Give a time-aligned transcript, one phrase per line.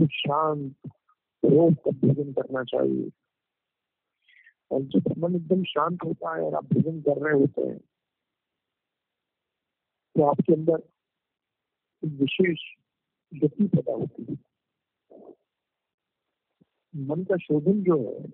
[0.00, 0.90] बिल्कुल शांत
[1.42, 3.10] रोक कर भोजन करना चाहिए।
[4.70, 7.78] और जब मन एकदम शांत होता है और आप भोजन कर रहे होते हैं
[10.16, 10.82] तो आपके अंदर
[12.02, 12.60] विशेष
[13.32, 14.36] गति पैदा होती है।
[16.94, 18.28] मन का शोधन जो है,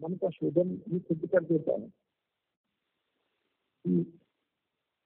[0.00, 1.88] मन का शोधन ये सिद्ध कर देता है
[3.84, 4.20] कि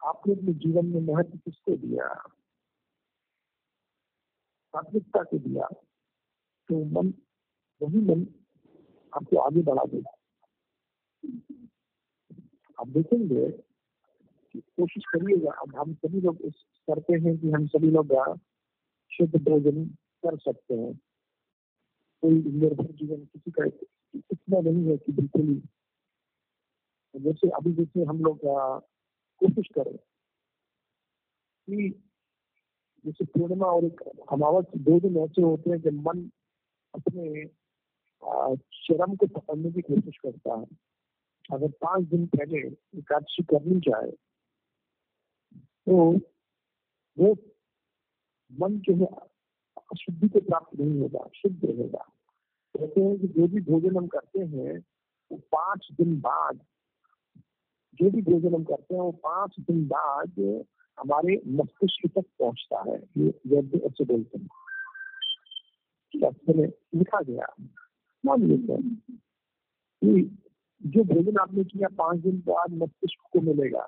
[0.02, 2.08] आपने अपने जीवन में महत्व किसको दिया?
[4.74, 5.66] प्राथमिकता को दिया
[6.68, 7.12] तो मन,
[7.80, 8.26] वही मन
[9.12, 10.12] आपको आगे बढ़ा देगा।
[12.78, 13.50] आप देखेंगे
[14.54, 16.54] कोशिश करिएगा, अब हम सभी लोग इस
[16.88, 18.14] करते हैं कि हम सभी लोग
[19.12, 19.84] शुद्ध भोजन
[20.24, 20.94] कर सकते हैं।
[22.22, 25.60] कोई निर्भर जीवन किसी का इतना नहीं है कि बिल्कुल ही।
[27.14, 28.38] जैसे अभी जैसे हम लोग
[29.40, 31.88] कोशिश करें कि
[33.04, 34.00] जैसे पूर्णिमा और एक
[34.32, 36.30] अमावस दो दिन ऐसे होते हैं कि मन
[36.94, 37.44] अपने
[38.74, 40.66] शर्म को पकड़ने की कोशिश करता है।
[41.52, 42.58] अगर पाँच दिन पहले
[42.98, 44.10] एकादशी करनी चाहे
[45.86, 45.96] तो
[47.18, 47.32] वो
[48.50, 49.06] मन जो है,
[49.92, 52.04] अशुद्धि को प्राप्त नहीं होगा, शुद्ध रहेगा।
[52.74, 54.78] कहते हैं कि जो भी भोजन हम करते हैं,
[55.30, 56.60] वो पाँच दिन बाद,
[58.00, 60.64] जो भी भोजन हम करते हैं, वो पाँच दिन बाद
[60.98, 64.48] हमारे मस्तिष्क तक पहुँचता है ये वैद्य ऐसे बोलते हैं।
[66.58, 67.46] में लिखा गया।
[68.26, 68.66] मान
[70.04, 70.38] कि
[70.82, 73.82] जो भोजन आपने किया पाँच दिन बाद मस्तिष्क को मिलेगा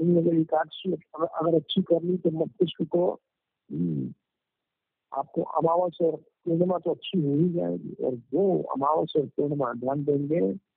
[0.00, 3.12] अगर एकादशी अगर अच्छी कर ली तो मस्तिष्क को
[3.72, 4.14] हम्म,
[5.12, 10.04] आपको अमावस और पूर्णिमा तो अच्छी हो ही जाएगी और वो अमावस और पूर्णिमा ध्यान
[10.04, 10.67] देंगे।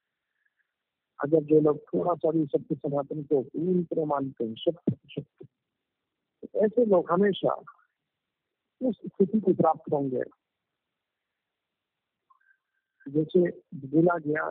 [1.22, 5.26] अगर जो लोग थोड़ा सा भी सत्य सनातन को पूरी तरह मानते हैं शत प्रतिशत
[6.44, 7.54] तो ऐसे लोग हमेशा
[8.82, 10.24] उस स्थिति को प्राप्त होंगे।
[13.06, 13.40] जैसे
[13.88, 14.44] बोला गया,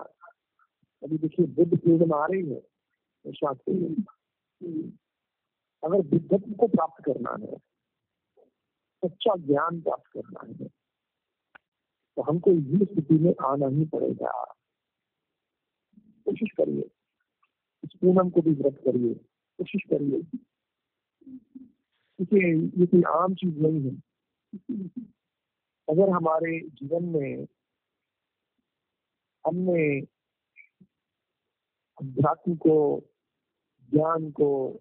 [1.03, 4.05] अभी देखिए बुद्ध पूर्णिमा आ रही है शास्त्री
[5.83, 7.57] अगर बुद्धत्व को प्राप्त करना है,
[9.03, 10.69] सच्चा ज्ञान प्राप्त करना है
[12.17, 14.33] तो हमको इसी स्थिति में आना ही पड़ेगा।
[16.31, 16.91] कोशिश करिए।
[17.85, 19.15] इस पूनम को भी व्रत करिए।
[19.59, 20.23] कोशिश करिए।
[22.17, 23.97] क्योंकि ये कोई आम चीज़ नहीं है।
[25.89, 27.47] अगर हमारे जीवन में
[29.47, 30.01] हमने
[32.03, 33.03] अध्यात्म को,
[33.91, 34.79] ज्ञान को,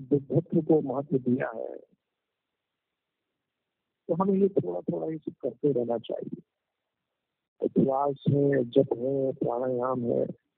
[0.00, 1.76] बुद्धत्व को महत्व दिया है
[4.08, 6.42] तो हमें ये थोड़ा थोड़ा ये सब करते रहना चाहिए।
[7.60, 10.49] उपवास है, जप है, प्राणायाम है।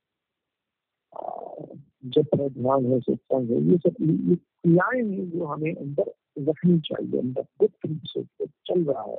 [1.12, 6.78] जप है ध्यान है सत्संग है, ये सब ये क्रियाएँ हैं जो हमें अंदर रखनी
[6.80, 9.18] चाहिए, अंदर गुप्त रूप से चल रहा है।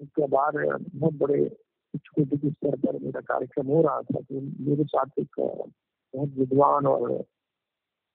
[0.00, 0.54] उसके बाद
[0.94, 1.48] बहुत बड़े
[1.96, 6.86] छोटे के स्तर पर मेरा कार्यक्रम हो रहा था तो मेरे साथ एक बहुत विद्वान
[6.86, 7.12] और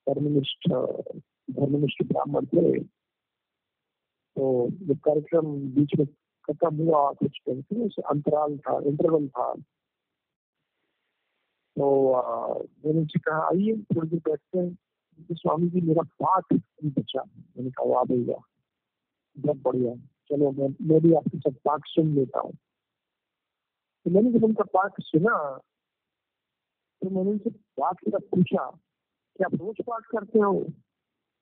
[0.08, 0.70] धर्मनिष्ठ
[1.52, 2.80] धर्मनिष्ठ ब्राह्मण थे।
[4.38, 6.08] तो जो कार्यक्रम बीच में
[6.48, 7.40] खत्म हुआ, कुछ
[8.00, 9.54] अंतराल था इंटरवल था।
[11.78, 12.14] तो
[12.86, 14.74] मैंने उनसे कहा, आइए, थोड़ी देर बैठते हैं।
[15.20, 18.38] तो स्वामी जी, मेरा पाठ नहीं बचा। मैंने कहा, वाह भैया,
[19.38, 19.96] बहुत बढ़िया।
[20.30, 22.52] चलो, मैं मैं भी आपके साथ पाठ सुन लेता हूँ।
[24.06, 25.62] तो मैंने जब उनका पाठ सुना
[27.02, 28.70] तो मैंने उनसे पाठ की पूछा,
[29.36, 30.68] क्या रोज पाठ करते हो?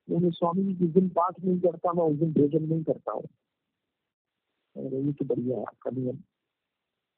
[0.10, 3.24] मैंने, स्वामी जी, जिस दिन पाठ नहीं करता, मैं उस दिन भोजन नहीं करता हूँ।
[4.76, 6.18] ये तो बढ़िया है, आपका नियम।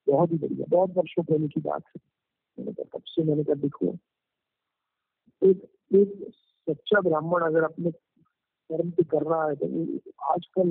[0.08, 2.17] बहुत ही बढ़िया, बहुत वर्षों पहले की बात है।
[2.60, 3.88] मैंने कहा कब से मैंने कहा, देखो,
[5.42, 6.28] एक एक
[6.70, 9.66] सच्चा ब्राह्मण अगर अपने कर्म पे कर रहा है तो
[10.32, 10.70] आजकल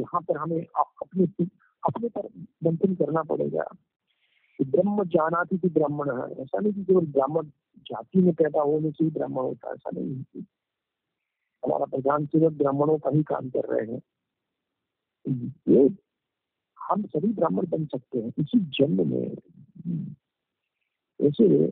[0.00, 1.24] यहाँ पर हमें अपने
[1.82, 2.28] अपने पर
[2.64, 3.64] मंथन करना पड़ेगा।
[4.60, 7.46] ब्रह्म जाना थी ब्राह्मण है। ऐसा नहीं कि केवल ब्राह्मण
[7.86, 10.42] जाति में पैदा होने से ही ब्राह्मण होता है, ऐसा नहीं है
[11.62, 14.00] हमारा प्रधान सेवक ब्राह्मणों का ही काम कर रहे हैं।
[15.68, 15.88] ये
[16.78, 19.36] हम सभी ब्राह्मण बन सकते हैं। इसी जन्म में
[21.20, 21.68] ऐसे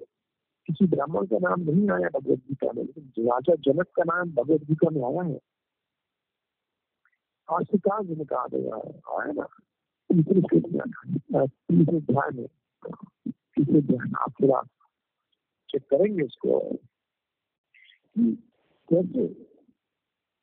[0.69, 4.63] किसी ब्राह्मण का नाम नहीं आया भगवत गीता में, लेकिन राजा जनक का नाम भगवत
[4.65, 5.39] गीता में आया है।
[7.49, 8.77] आज से कहा जनक आ गया
[9.19, 9.47] आया ना।
[10.11, 12.47] तीसरे तीसरे ध्यान है
[13.57, 14.63] तीसरे आप थोड़ा
[15.69, 16.61] चेक करेंगे इसको
[18.17, 19.25] कैसे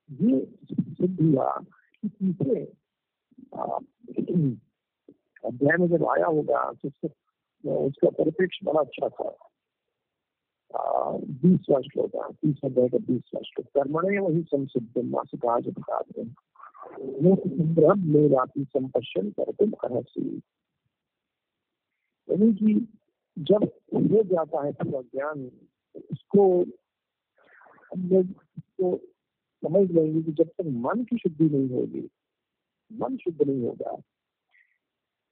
[0.10, 1.51] ये सिद्ध हुआ
[2.04, 2.62] कि तीसरे
[5.44, 6.90] अध्याय में जब आया होगा तो
[7.65, 9.29] उसका परिप्रेक्ष्य बड़ा अच्छा था।
[11.44, 12.11] बीसवा श्लोक
[12.41, 16.29] तीस अध्याय का बीसवा श्लोक कर्मणे वही संसिद्ध मासिक आज बता दें
[17.35, 20.25] संग्रह मेरापी संपशन करते अहसी
[22.27, 22.73] यानी कि
[23.38, 23.63] जब
[23.94, 25.50] हो जाता है पूरा ज्ञान
[26.12, 26.45] उसको
[27.91, 28.31] हम लोग
[28.81, 28.95] को
[29.63, 32.07] समझ लेंगे कि जब तक मन की शुद्धि नहीं होगी,
[32.91, 33.97] मन शुद्ध नहीं होगा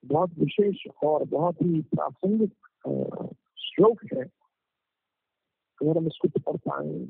[0.03, 2.53] बहुत विशेष और बहुत ही प्रासंगिक
[3.59, 4.23] श्लोक है।
[5.81, 7.05] अगर हम इसको पढ़ पाए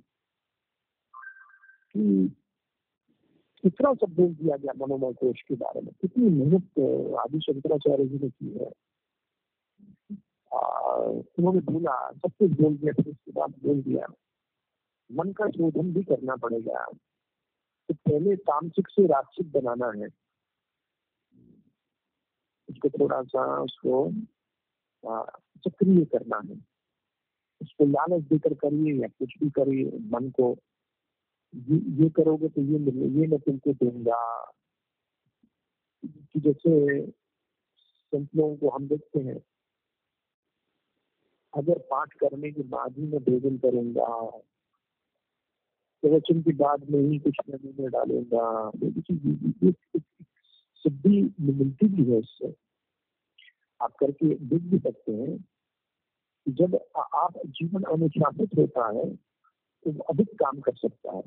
[1.95, 2.35] कि
[3.63, 6.79] कितना सब बोल दिया गया मनोमय कोष के बारे में, कितनी मेहनत
[7.19, 8.71] आदि शंकराचार्य जी ने की है।
[10.51, 14.05] उन्होंने बोला, सब कुछ बोल दिया, फिर उसके बाद बोल दिया,
[15.09, 16.85] मन का शोधन भी करना पड़ेगा।
[17.89, 20.07] तो पहले तामसिक से राक्षिक बनाना है।
[22.77, 24.11] उसको थोड़ा सा उसको
[25.69, 26.59] सक्रिय करना है।
[27.61, 30.57] उसको लालच देकर करिए या कुछ भी करिए मन को
[31.55, 34.53] ये, करोगे तो ये मिले ये मैं तुमको दूँगा।
[36.05, 37.05] कि जैसे
[38.13, 39.41] संत को हम देखते हैं
[41.53, 44.07] अगर पाठ करने के बाद ही मैं भोजन करूँगा
[46.03, 48.71] प्रवचन के बाद में ही कुछ मैं में डालूँगा
[50.77, 52.66] सिद्धि मिलती भी है इससे
[53.81, 55.37] आप करके देख भी सकते हैं
[56.47, 61.21] जब आप जीवन अनुशासित होता है तो अधिक काम कर सकता है।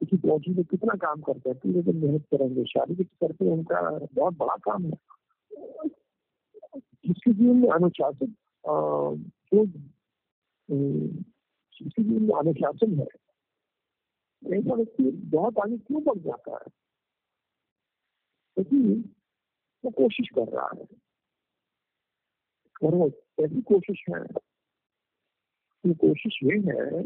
[0.00, 3.80] क्योंकि फौजी में कितना काम करते हैं पूरे दिन मेहनत करेंगे, शारीरिक स्तर पर उनका
[3.90, 4.98] बहुत बड़ा काम है।
[7.06, 8.34] जिसके जीवन में अनुशासित
[8.64, 9.64] जो
[11.74, 13.06] जिसके जीवन में अनुशासन है,
[14.42, 16.70] ऐसा व्यक्ति बहुत आगे क्यों बढ़ जाता है?
[18.56, 18.78] क्योंकि
[19.84, 20.86] वो कोशिश कर रहा है।
[22.88, 23.06] और वो
[23.40, 24.26] ऐसी कोशिश है।
[25.78, 27.02] कि कोशिश ये है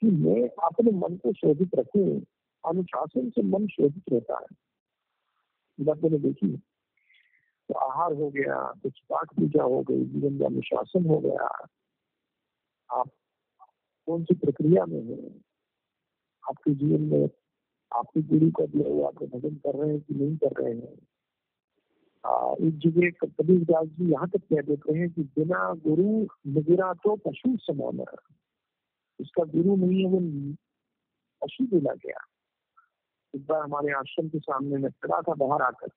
[0.00, 2.22] कि मैं अपने मन को शोधित रखूँ,
[2.66, 4.56] अनुशासन से मन शोधित रहता है।
[5.80, 6.56] मैंने देखी।
[7.68, 11.68] तो आहार हो गया, कुछ पाठ पूजा हो गई, जीवन का अनुशासन हो गया।
[12.92, 13.10] आप
[14.06, 15.38] कौन सी प्रक्रिया में है?
[16.48, 17.28] आपके जीवन में
[17.92, 21.17] आपके गुरु का दिया हुआ आप भजन कर रहे हैं कि नहीं कर रहे हैं?
[22.24, 27.16] एक जगह कबीर दास जी यहाँ तक कह देते हैं कि बिना गुरु निगरा तो
[27.16, 28.04] पशु समान
[29.20, 30.20] उसका गुरु नहीं है, वो
[31.42, 32.26] पशु बोला गया।
[33.34, 35.88] एक बार हमारे आश्रम के सामने में खड़ा था, बाहर आकर।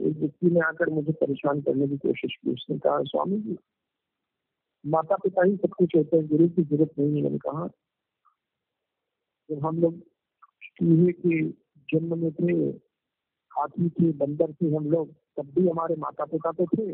[0.00, 3.56] एक व्यक्ति ने आकर मुझे परेशान करने की कोशिश की। उसने कहा, स्वामी जी
[4.84, 7.68] माता पिता ही सब कुछ होते हैं, गुरु की ज़रूरत नहीं है। मैंने कहा,
[9.50, 10.00] जब हम लोग
[10.64, 11.42] चूहे के
[11.88, 12.72] जन्म में थे
[13.54, 16.86] हाथी थे बंदर थे हम लोग तब भी हमारे माता पिता तो थे।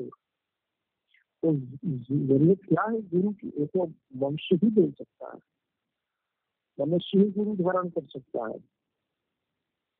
[1.42, 3.48] तो ज़रूरत क्या है गुरु की?
[3.56, 3.86] एक तो
[4.16, 5.38] मनुष्य ही बोल सकता है।
[6.78, 8.58] मनुष्य ही गुरु धारण कर सकता है।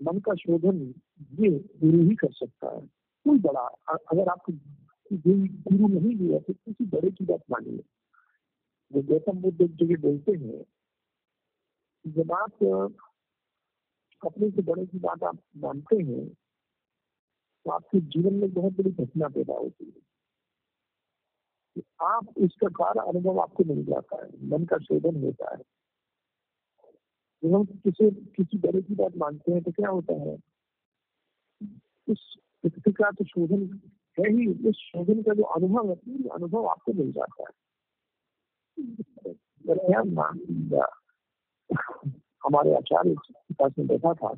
[0.01, 0.83] मन का शोधन
[1.41, 2.81] ये गुरु ही कर सकता है।
[3.27, 4.53] कोई बड़ा अगर आपको
[5.13, 7.83] गुरु नहीं लिया तो किसी बड़े की बात मानिए।
[8.93, 10.65] वो गौतम बुद्ध एक जगह बोलते हैं,
[12.05, 12.53] जब आप
[14.23, 16.25] अपने से बड़े की बात आप मानते हैं
[17.65, 20.11] तो आपके जीवन में बहुत बड़ी घटना पैदा होती है।
[22.03, 25.63] आप इसका सारा अनुभव आपको मिल जाता है, मन का शोधन होता है।
[27.43, 30.39] जब हम किसी किसी बड़े की बात मानते हैं तो क्या होता है?
[32.09, 33.81] उस व्यक्ति का तो शोधन
[34.19, 37.55] है ही, उस शोधन का जो अनुभव है अनुभव आपको मिल जाता है।
[42.45, 43.15] हमारे आचार्य
[43.53, 44.35] पास में बैठा था।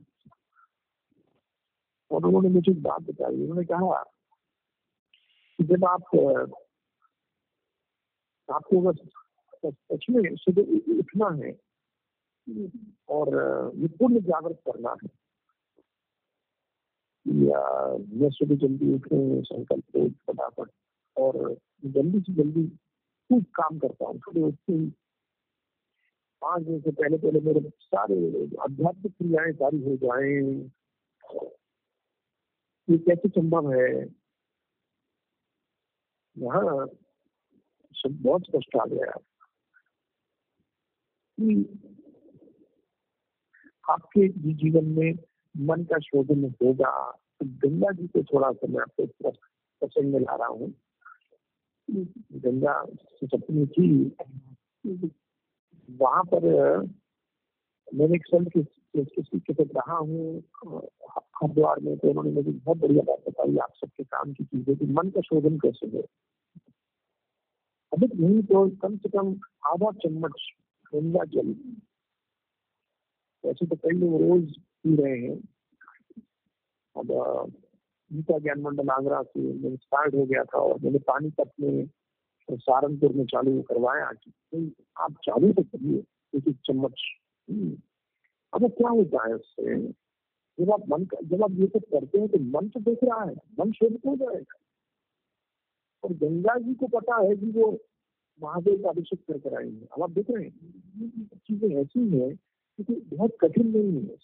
[2.12, 4.02] और उन्होंने मुझे एक बात बताई। उन्होंने कहा
[5.58, 6.02] कि जब आप,
[8.48, 8.98] आपको बस
[9.64, 11.52] सच में सुबह उठना है
[13.08, 13.28] और
[13.76, 15.08] ये पुण्य जागृत करना है,
[17.26, 17.60] या
[18.12, 20.70] मैं सुबह जल्दी उठे, संकल्प फटाफट,
[21.16, 22.66] और जल्दी से जल्दी
[23.30, 24.90] खूब काम करता हूँ सुबह उठते ही
[26.42, 28.16] पाँच दिन से पहले पहले मेरे सारे
[28.64, 30.30] आध्यात्मिक क्रियाएँ सारी हो जाए
[32.90, 33.88] ये कैसे संभव है?
[36.36, 36.86] यहाँ
[37.92, 39.12] सब बहुत स्पष्ट आ गया।
[43.90, 45.12] आपके जीवन में
[45.56, 47.10] मन का शोधन होगा
[47.40, 49.06] तो गंगा जी को थोड़ा सा मैं आपको
[49.82, 50.74] प्रसंग में ला रहा हूँ।
[52.32, 52.84] गंगा
[53.24, 54.16] सप्तमी थी।
[55.90, 56.44] वहाँ पर,
[57.94, 60.42] मैंने एक संत किसी के साथ रहा हूँ
[61.42, 64.84] हरिद्वार में तो उन्होंने मुझे बहुत बढ़िया बात बताई आप सबके काम की चीज़ें कि
[64.84, 66.02] मन का शोधन कैसे है।
[67.92, 69.28] अधिक नहीं तो कम से कम
[69.66, 70.32] आधा चम्मच
[70.94, 71.54] गंगा जल।
[73.44, 75.40] वैसे तो कई लोग रोज पी रहे हैं।
[76.96, 77.06] अब
[78.12, 81.88] गीता ज्ञान मंडल आगरा से मैं इंस्पायर्ड हो गया था और मैंने पानीपत में
[82.50, 86.04] और सहारनपुर में चालू करवाया कि तो आप चालू तो करिए
[86.36, 87.02] एक एक चम्मच।
[87.50, 87.76] हम्म।
[88.54, 90.01] अब क्या होता है उससे?
[90.58, 93.34] जब आप मन जब आप ये सब करते हैं तो मन तो देख रहा है,
[93.60, 94.58] मन शुद्ध हो जाएगा।
[96.04, 97.70] और गंगा जी को पता है कि वो
[98.40, 102.30] महादेव का अभिषेक कर आएँगे। अब आप देख रहे हैं चीज़ें ऐसी है
[102.78, 104.16] कि बहुत कठिन नहीं है।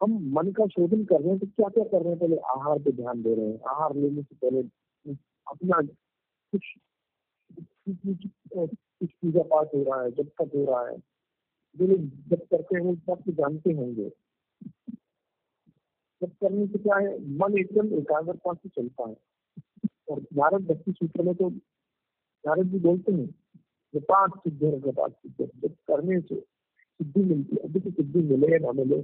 [0.00, 2.18] हम मन का शोधन कर रहे हैं तो क्या क्या कर रहे हैं?
[2.20, 4.60] पहले आहार पे ध्यान दे रहे हैं। आहार लेने से पहले
[5.46, 5.80] अपना
[6.52, 6.64] कुछ
[7.88, 10.96] कुछ पूजा पाठ हो रहा है, जब तक हो रहा है।
[11.76, 14.10] जो लोग जब करते हैं वो सब तो जानते होंगे।
[16.22, 17.18] जब करने से क्या है?
[17.38, 19.16] मन एकदम एकाग्रता से चलता है?
[20.10, 21.48] और नारद भक्ति सूत्र में तो
[22.44, 27.80] नारद जी बोलते हैं पाँच सिद्धि पाँच सिद्धि जब करने से सिद्धि मिलती है अभी
[27.80, 29.00] तो सिद्धि मिले या ना मिले,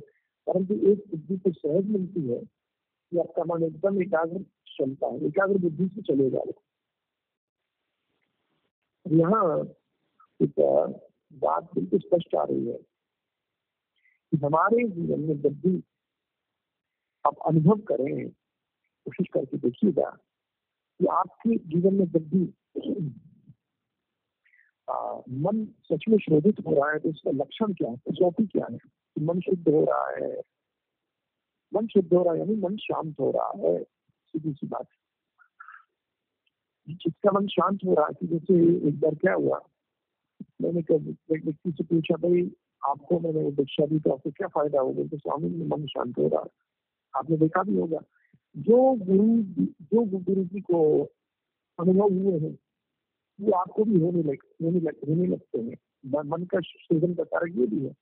[0.46, 4.44] परंतु एक सिद्धि तो सहज मिलती है कि आपका मन एकदम एकाग्र
[4.78, 6.42] चलता है, एकाग्र बुद्धि से चलेगा
[9.06, 9.44] यहाँ
[10.40, 10.54] एक
[11.42, 12.78] बात बिल्कुल स्पष्ट आ रही है
[14.32, 15.76] कि हमारे जीवन में जब भी
[17.25, 20.10] आप अनुभव करें, कोशिश करके देखिएगा
[21.00, 22.44] कि आपके जीवन में जब भी
[25.42, 28.78] मन सच में शोधित हो रहा है तो उसका लक्षण क्या है, कसौटी क्या है?
[28.78, 30.40] कि मन शुद्ध हो रहा है।
[31.72, 34.87] मन शुद्ध हो रहा है, यानी मन शांत हो रहा है, सीधी सी बात।
[36.88, 38.54] जिसका मन शांत हो रहा है, कि जैसे
[38.88, 39.60] एक बार क्या हुआ,
[40.62, 42.50] मैंने व्यक्ति से पूछा, भाई,
[42.87, 46.40] आपको मैंने दीक्षा दी तो आपको क्या फ़ायदा होगा तो स्वामी मन शांत हो रहा
[46.40, 46.67] है।
[47.18, 48.00] आपने देखा भी होगा,
[48.56, 49.42] जो गुरु
[49.84, 50.80] जो गुरु जी को
[51.78, 52.56] अनुभव हुए हैं,
[53.38, 55.76] वो आपको भी होने लग होने लग, होने लगते हैं।
[56.25, 57.94] मन का सृजन का कारक ये भी है,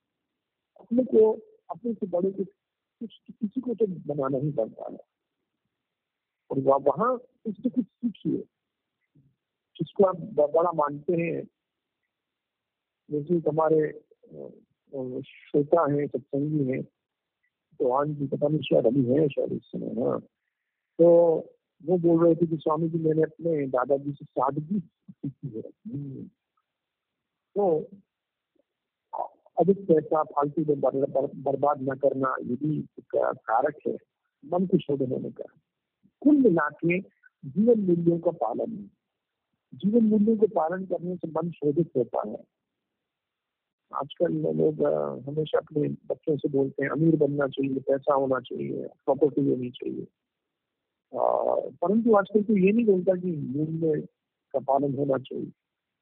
[0.79, 1.31] अपने को,
[1.69, 2.47] अपने से बड़े कुछ
[3.01, 4.99] कुछ किसी को तो बनाना ही पड़ता है।
[6.49, 7.11] और वहाँ
[7.45, 8.37] उससे कुछ सीखिए,
[9.79, 11.43] जिसको आप बड़ा मानते हैं।
[13.09, 13.91] जैसे हमारे
[15.23, 16.81] श्रोता है, सत्संगी है
[17.79, 20.19] तो आज जी पता नहीं शायद अभी है, शायद इस समय हाँ।
[20.99, 21.05] तो
[21.85, 24.79] वो बोल रहे थे कि स्वामी जी मैंने अपने दादाजी से सादगी
[25.11, 26.23] सीखी है।
[27.55, 27.87] तो
[29.59, 30.81] अधिक पैसा फालतू में
[31.43, 33.97] बर्बाद न करना ये भी इसका कारक है।
[34.45, 35.43] मन को शोधन होने का।
[36.21, 36.99] कुल मिला के
[37.45, 38.89] जीवन मूल्यों का पालन।
[39.75, 42.43] जीवन मूल्यों को पालन करने से मन शोधित होता है।
[43.91, 44.83] आजकल लोग
[45.27, 50.07] हमेशा अपने बच्चों से बोलते हैं, अमीर बनना चाहिए, पैसा होना चाहिए प्रॉपर्टी होनी चाहिए।
[51.13, 54.01] परंतु आजकल तो ये नहीं बोलता कि मूल्य
[54.53, 55.51] का पालन होना चाहिए।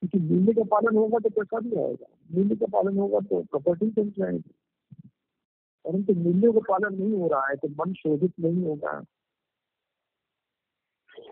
[0.03, 3.85] क्योंकि मूल्य का पालन होगा तो पैसा भी आएगा। मूल्य का पालन होगा तो प्रॉपर्टी
[3.97, 4.53] बन जाएगी।
[5.85, 8.99] परंतु मूल्यों का पालन नहीं हो रहा है तो मन शोधित नहीं होगा।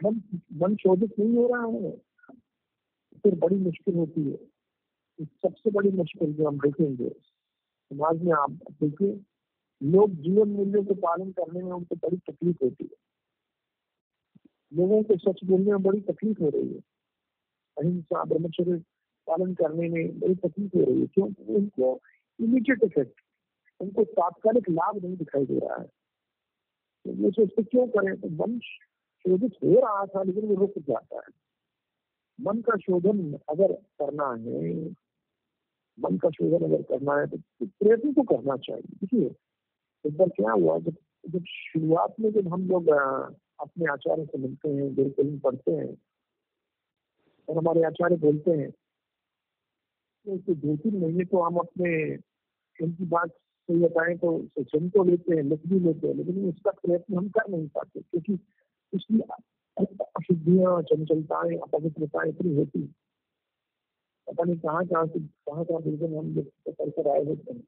[0.04, 0.22] मन
[0.54, 1.92] मन शोधित नहीं हो रहा है,
[3.24, 4.53] फिर बड़ी मुश्किल होती है।
[5.26, 7.10] सबसे बड़ी मुश्किल जो हम देखेंगे,
[7.90, 9.22] समाज में आप देखिए,
[9.84, 13.04] लोग जीवन मूल्यों के पालन करने में उनको बड़ी तकलीफ़ होती है।
[14.78, 16.82] लोगों को सच बोलने में बड़ी तकलीफ़ हो रही है।
[17.78, 18.78] अहिंसा, ब्रह्मचर्य
[19.28, 22.00] पालन करने में बड़ी तकलीफ़ हो रही है। क्योंकि उनको
[22.40, 23.14] इमीडिएट इफ़ेक्ट
[23.80, 25.88] उनको तात्कालिक लाभ नहीं दिखाई दे रहा है।
[27.06, 28.22] तो ये सोचते क्यों करें?
[28.22, 28.64] तो वंश
[29.20, 31.44] शोधित हो रहा था, लेकिन वो रुक जाता है।
[32.42, 34.90] मन का शोधन अगर करना है
[35.98, 39.26] मन का शोधन अगर करना है तो प्रयत्न तो करना चाहिए। देखिए
[40.06, 44.70] एक बार क्या हुआ, जब जब शुरुआत में जब हम लोग अपने आचार्य से मिलते
[44.70, 45.94] हैं गुरुकुल पढ़ते हैं,
[47.48, 48.72] और हमारे आचार्य बोलते हैं
[50.26, 52.16] तो दो तीन महीने तो हम अपने,
[52.80, 56.72] उनकी बात सही बताएँ तो सुन तो लेते हैं, लिख भी लेते हैं, लेकिन उसका
[56.74, 58.38] प्रयत्न हम कर नहीं पाते, क्योंकि
[58.94, 59.20] उसकी
[59.78, 62.90] अशुद्धियाँ, चंचलताएँ, अपवित्रताएँ इतनी होती
[64.28, 66.34] पता नहीं कहाँ कहाँ से, कहाँ कहाँ भोजन हम
[66.70, 67.64] कर आए होते हैं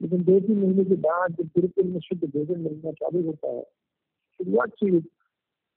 [0.00, 3.62] लेकिन दो तीन महीने के बाद जब बिल्कुल में शुद्ध भोजन मिलना चालू होता है,
[4.40, 4.86] शुरुआत से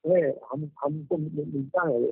[0.05, 2.11] है हम, हमको मिलता है।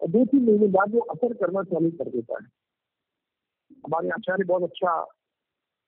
[0.00, 2.48] और दो तीन महीने बाद वो असर करना चालू कर देता है।
[3.86, 5.00] हमारे आचार्य बहुत अच्छा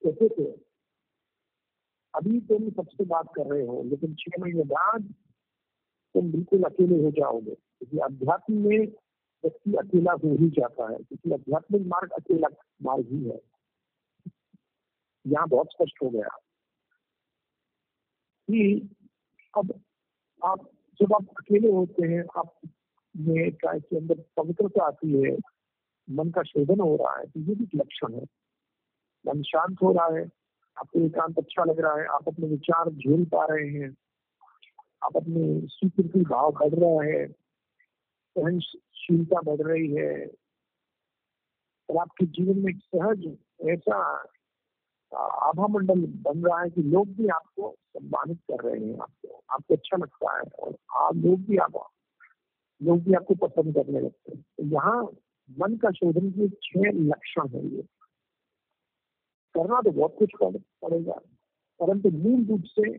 [0.01, 0.45] कहते थे,
[2.13, 5.13] अभी तुम सबसे बात कर रहे हो, लेकिन छह महीने बाद
[6.15, 8.87] तुम बिल्कुल अकेले हो जाओगे। क्योंकि अध्यात्म में
[9.43, 12.47] व्यक्ति अकेला हो ही जाता है, क्योंकि आध्यात्मिक मार्ग अकेला
[12.81, 13.41] मार्ग ही है।
[15.27, 16.27] यहाँ बहुत स्पष्ट हो गया।
[18.49, 18.89] कि
[19.57, 19.81] अब
[20.43, 20.69] आप
[21.01, 22.59] जब आप अकेले होते हैं, आप
[23.17, 25.37] में काय के अंदर पवित्रता आती है,
[26.09, 28.23] मन का शोधन हो रहा है तो ये भी लक्षण है।
[29.25, 30.25] मन शांत हो रहा है,
[30.77, 33.95] आपको एकांत अच्छा लग रहा है, आप अपने विचार झेल पा रहे हैं,
[35.03, 37.25] आप अपने स्वीकृति भाव बढ़ रहा है
[39.05, 40.25] सहनशीलता बढ़ रही है।
[41.89, 43.25] और आपके जीवन में एक सहज
[43.69, 43.97] ऐसा
[45.47, 49.73] आभा मंडल बन रहा है कि लोग भी आपको सम्मानित कर रहे हैं, आपको आपको
[49.73, 51.73] अच्छा लगता है और आप लोग भी आप,
[52.81, 55.03] लोग भी आपको पसंद करने लगते हैं। तो यहाँ
[55.49, 57.81] मन का शोधन के छह लक्षण है ये।
[59.55, 61.19] करना तो बहुत कुछ पड़ेगा,
[61.79, 62.89] परंतु मूल रूप से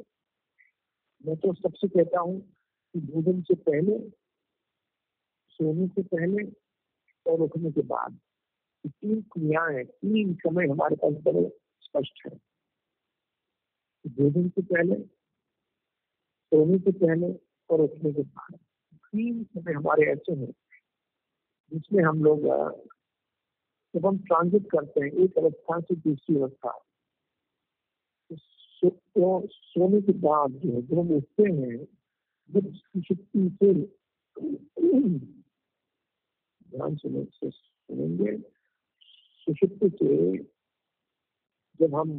[1.25, 3.99] मैं तो सबसे कहता हूँ कि भोजन से पहले
[5.57, 6.45] सोने से पहले
[7.31, 8.19] और उठने के बाद।
[8.87, 12.39] तीन क्रियाएँ तीन समय हमारे पास बड़े स्पष्ट है।
[14.07, 14.95] भोजन से पहले,
[16.51, 17.33] सोने से पहले
[17.71, 18.59] और उठने के बाद।
[18.95, 20.53] तीन समय हमारे ऐसे हैं,
[21.73, 22.41] जिसमें हम लोग
[23.95, 26.83] जब हम ट्रांजिट करते हैं, एक अवस्था से दूसरी अवस्था।
[28.85, 31.87] तो सोने के बाद जो है, जब हम उठते हैं,
[32.51, 32.73] जब
[33.03, 33.73] शक्ति से
[36.76, 38.37] ध्यान सुने सुनेंगे।
[39.47, 40.38] सुषुप्त से
[41.80, 42.11] जब हम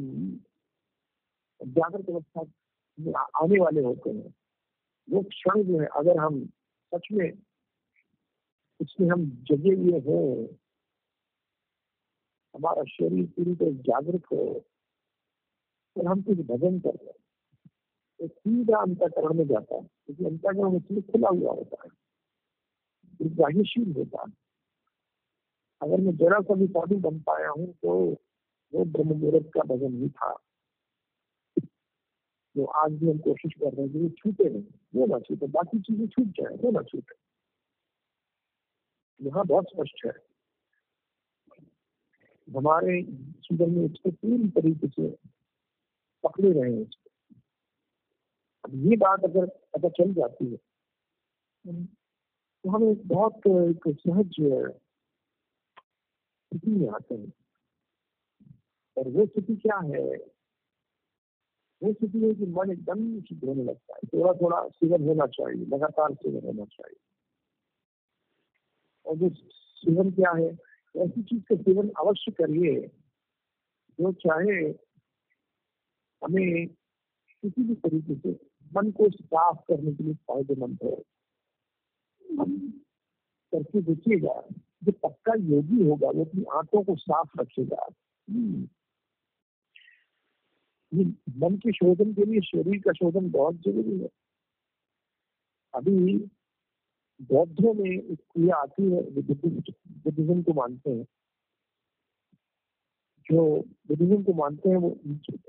[1.61, 2.41] जागृत अवस्था
[2.99, 4.35] में आने वाले होते हैं,
[5.09, 6.45] वो क्षण जो है, अगर हम
[6.93, 7.33] सच में
[8.81, 10.49] इसमें हम जगे हुए हो,
[12.55, 14.65] हमारा शरीर पूरी तरह जागृत हो
[15.97, 17.15] और हम कुछ भजन कर रहे हैं।
[18.19, 21.89] तो सीधा अंतकरण में जाता है, क्योंकि अंतकरण उसमें खुला हुआ होता है
[23.97, 24.46] होता है।
[25.81, 27.93] अगर मैं जरा सा भी साधु बन पाया हूँ तो
[28.73, 30.35] वो ब्रह्म मुहूर्त का भजन ही था।
[32.55, 34.63] जो आज भी हम कोशिश कर रहे हैं कि छूटे नहीं,
[34.95, 37.15] वो ना छूटे, बाकी चीज़ें छूट जाए, वो ना छूटे।
[39.19, 40.11] यहाँ बहुत स्पष्ट है।
[42.47, 45.09] हमारे जीवन में इसको पूरी तरीके से
[46.23, 47.09] पकड़े रहे हैं इसको।
[48.63, 50.57] अब ये बात अगर पता चल जाती है
[51.65, 54.35] तो हमें बहुत एक सहज
[56.47, 57.33] स्थिति में आते हैं?
[58.97, 60.17] और वो स्थिति क्या है?
[61.83, 65.65] वो स्थिति है कि मन एकदम शुद्ध होने लगता है। थोड़ा थोड़ा सेवन होना चाहिए,
[65.65, 66.99] लगातार सेवन होना चाहिए।
[69.05, 69.29] और जो
[69.75, 70.57] सेवन क्या है?
[70.97, 72.87] ऐसी चीज़ का सेवन अवश्य करिए।
[74.01, 74.69] जो चाहे
[76.23, 76.67] हमें
[77.41, 78.29] किसी भी तरीके से
[78.75, 81.03] मन को साफ़ करने के लिए फ़ायदेमंद हो।
[83.51, 84.47] करके देखिएगा।
[84.83, 87.87] जो पक्का योगी होगा, वो अपनी आँखों को साफ़ रखेगा।
[88.29, 88.67] हम्म।
[90.93, 91.05] ये
[91.37, 94.09] मन के शोधन के लिए, शरीर का शोधन बहुत ज़रूरी है।
[95.73, 96.17] अभी
[97.21, 101.03] बौद्धों में एक क्रिया आती है बुद्धिज्म को मानते हैं।
[103.31, 104.97] जो बुद्धिज्म को मानते हैं, वो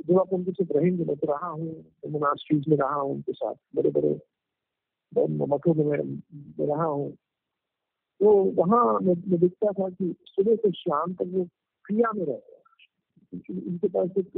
[0.06, 3.54] जब आप उनके साथ रहेंगे, मैं तो रहा हूँ मोनास्ट्रीज में रहा हूँ उनके साथ
[3.76, 4.20] बड़े बड़े
[5.28, 7.16] मठों में, मैं रहा हूँ।
[8.20, 11.44] तो वहाँ मैं, देखता था कि सुबह से शाम तक वो
[11.84, 14.30] क्रिया में रहते हैं। इनके पास एक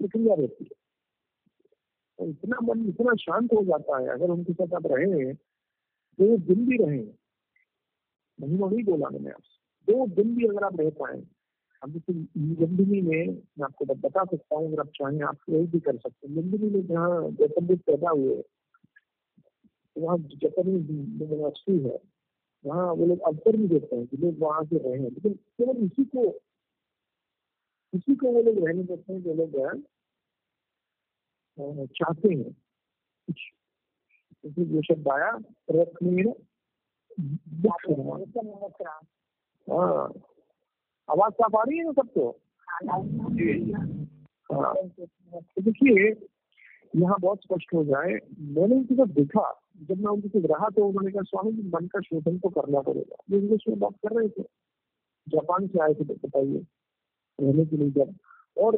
[0.00, 0.76] प्रक्रिया रहती है।
[2.18, 5.32] तो इतना मन इतना शांत हो जाता है अगर उनके साथ आप रहे
[6.18, 7.02] दो दिन भी रहे
[8.38, 11.22] महीनों नहीं बोला मैंने आपसे दो दिन भी अगर आप रह पाए
[11.82, 12.12] अब जैसे
[12.60, 16.28] लुम्बिनी में मैं आपको बता सकता हूँ अगर आप चाहें आप वही भी कर सकते
[16.28, 17.20] हैं। लुम्बिनी में जहाँ
[17.62, 18.42] बुद्ध पैदा हुए
[19.96, 22.15] वहाँ जापानीज यूनिवर्सिटी है
[22.66, 25.76] वहाँ वो लोग अवसर भी देते हैं कि लोग वहाँ से रहे हैं। लेकिन केवल
[25.76, 26.40] इसी को
[27.94, 29.80] इसी को वो लोग रहने देते हैं जो लोग
[31.86, 32.52] चाहते हैं।
[33.26, 33.36] कुछ
[34.58, 35.38] जो शब्द आया
[39.72, 40.12] हाँ।
[41.10, 42.30] आवाज़ साफ़ आ रही है ना सबको?
[44.54, 46.26] हाँ। तो देखिए
[46.96, 50.86] यहाँ बहुत स्पष्ट हो जाए मैंने उनकी जब देखा जब मैं उनके साथ रहा तो
[50.86, 54.14] उन्होंने कहा, स्वामी जी, मन का शोधन तो करना पड़ेगा। वो इंग्लिश में बात कर
[54.16, 54.42] रहे थे,
[55.26, 56.64] जापान से आए थे बताइए,
[57.38, 58.14] रहने के लिए जब।
[58.56, 58.76] और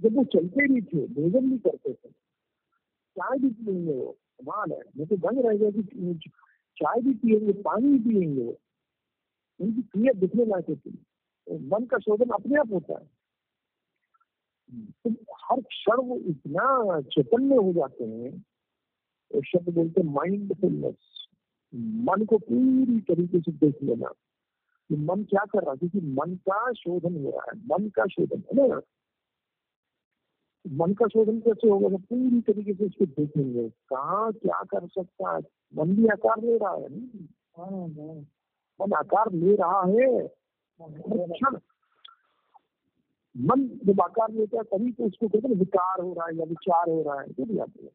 [0.00, 2.10] जब वो चलते भी थे, भोजन भी करते थे,
[3.16, 5.82] चाय भी पियेंगे वो, कमाल है। मैं तो बंद रह गया कि
[6.76, 8.56] चाय भी पियेंगे, पानी भी पियेंगे वो।
[9.60, 10.96] उनकी क्रिया दिखने लायक होती है
[11.46, 13.06] तो मन का शोधन अपने आप होता है।
[15.04, 15.10] तो
[15.44, 18.32] हर क्षण वो इतना चैतन्य हो जाते हैं
[19.34, 21.28] शब्द बोलते माइंडफुलनेस
[21.74, 24.08] मन को पूरी तरीके से देख लेना।
[24.88, 25.76] कि मन क्या कर रहा है?
[25.76, 28.80] क्योंकि मन का शोधन हो रहा है। मन का शोधन, है ना?
[30.66, 31.88] मन का शोधन कैसे होगा?
[31.88, 35.42] तो पूरी तरीके से इसको देखेंगे। कहा क्या कर सकता है?
[35.74, 36.88] मन भी आकार ले रहा है
[38.80, 40.24] मन आकार ले रहा है।
[43.36, 46.44] मन जब आकार लेता है, तभी तो उसको कहते हैं विकार हो रहा है या
[46.44, 47.90] विचार हो रहा है। जो भी तो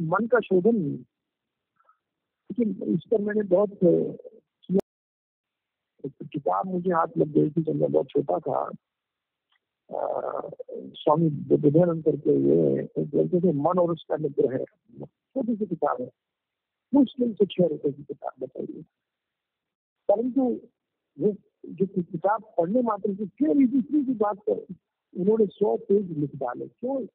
[0.00, 0.98] मन का शोधन नहीं।
[2.50, 3.78] लेकिन इस पर मैंने बहुत
[6.32, 8.70] किताब मुझे हाथ लग गई थी जब मैं बहुत छोटा था।
[10.94, 14.64] स्वामी बुद्धानंद करके ये बोलते थे, मन और उसका मित्र है।
[15.04, 16.10] छोटी सी किताब है।
[16.94, 18.82] मुश्किल से छह रुपए की किताब बताइए।
[20.08, 20.42] परंतु
[21.20, 21.34] वो
[21.66, 24.74] जो किताब पढ़ने मात्र से क्यों दूसरी की बात कर
[25.16, 27.06] उन्होंने सौ पेज लिख डाले। क्यों?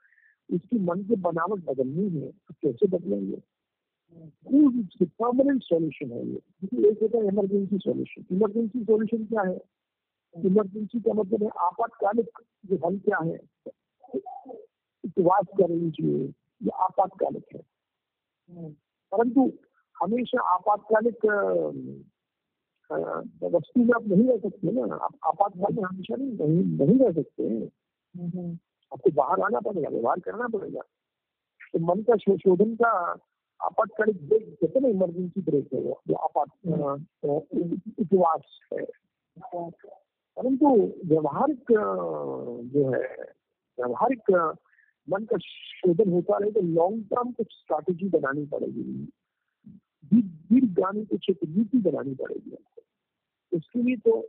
[0.53, 3.41] इसकी मन की बनावट बदलनी है तो कैसे बदलेंगे?
[5.05, 9.59] परमानेंट सॉल्यूशन है ये। एक होता है इमरजेंसी सॉल्यूशन इमरजेंसी सॉल्यूशन क्या है?
[10.35, 13.37] इमरजेंसी का मतलब है आपातकालिक जो हल क्या है?
[15.03, 16.17] उपवास कर लीजिए
[16.61, 17.61] ये आपातकालिक है।
[19.11, 19.51] परंतु
[19.95, 21.25] हमेशा आपातकालिक
[23.43, 27.11] वस्तु में आप नहीं रह सकते ना। आप आपातकाल में हमेशा नहीं नहीं, नहीं रह
[27.21, 27.43] सकते।
[28.93, 30.81] आपको बाहर आना पड़ेगा व्यवहार करना पड़ेगा।
[31.73, 32.89] तो मन का संशोधन का
[33.59, 36.49] आपातकालिक ब्रेक कहते ना इमरजेंसी ब्रेक है वो जो आपात
[37.99, 38.85] उपवास है।
[40.37, 40.67] परंतु
[41.05, 41.71] व्यवहारिक
[42.73, 43.07] जो है
[43.77, 44.31] व्यवहारिक
[45.07, 48.83] मन का शोधन होता रहे तो लॉन्ग टर्म कुछ स्ट्रैटेजी बनानी पड़ेगी।
[50.11, 52.57] दीर्घगामी कुछ एक नीति बनानी पड़ेगी
[53.51, 54.19] उसके लिए तो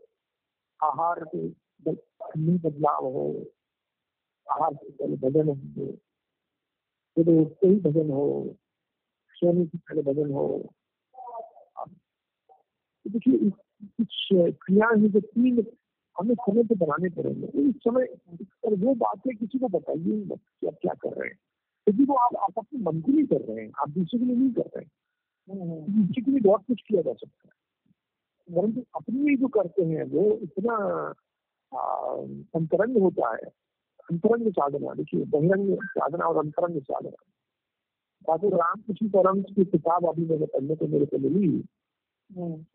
[0.80, 3.26] आहार में बदलाव हो
[4.48, 5.92] आहार से पहले भजन होंगे
[7.16, 8.24] फिर उठते ही भजन हो
[9.34, 10.46] सोने से पहले भजन हो।
[13.06, 15.64] देखिए कुछ क्रिया है जो तीन
[16.16, 20.74] हमें समय पे बनाने पड़ेंगे। इस समय पर वो बातें किसी को बताइए कि आप
[20.82, 21.38] क्या कर रहे हैं।
[21.86, 24.36] क्योंकि वो आप आप अपने मन के लिए कर रहे हैं आप दूसरे के लिए
[24.36, 24.90] नहीं कर रहे हैं।
[25.96, 30.04] दूसरे के लिए बहुत कुछ किया जा सकता है। परंतु अपने लिए जो करते हैं
[30.04, 30.76] वो इतना
[32.54, 33.50] अंतरंग होता है
[34.10, 37.22] अंतरंग साधना देखिए बहिरंग साधना और अंतरंग साधना
[38.28, 41.48] ठाकुर रामकृष्ण परम की किताब अभी मैंने पढ़ने को मेरे को मिली।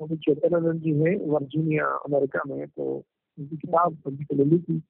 [0.01, 4.81] अभी चेतनानंद जी है वर्जीनिया अमेरिका में तो उनकी किताब पर्टिकुलरली की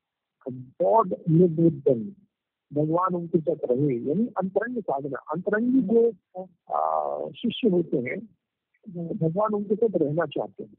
[0.82, 2.04] गॉड लिव विद देम।
[2.72, 6.02] भगवान उनके साथ रहे यानी अंतरंग साधना अंतरंगी जो
[7.38, 8.20] शिष्य होते हैं
[9.18, 10.74] भगवान उनके साथ रहना चाहते हैं।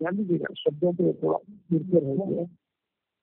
[0.00, 1.38] ध्यान दीजिएगा शब्दों पे थोड़ा
[1.72, 2.44] निर्भर है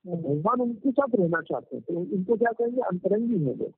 [0.06, 2.82] भगवान उनके साथ रहना चाहते हैं तो इनको क्या कहेंगे?
[2.82, 3.72] अंतरंगी है वो।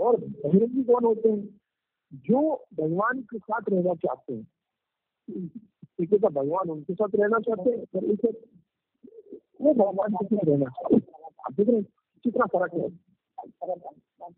[0.00, 1.60] और बहिरंगी कौन होते हैं?
[2.12, 2.40] जो
[2.74, 4.46] भगवान के साथ रहना चाहते हैं।
[5.48, 8.30] ठीक है भगवान उनके साथ रहना चाहते हैं पर उसे
[9.60, 11.02] वो भगवान के साथ रहना चाहते हैं।
[11.46, 11.86] आप देख रहे हैं
[12.24, 12.88] कितना फ़र्क है।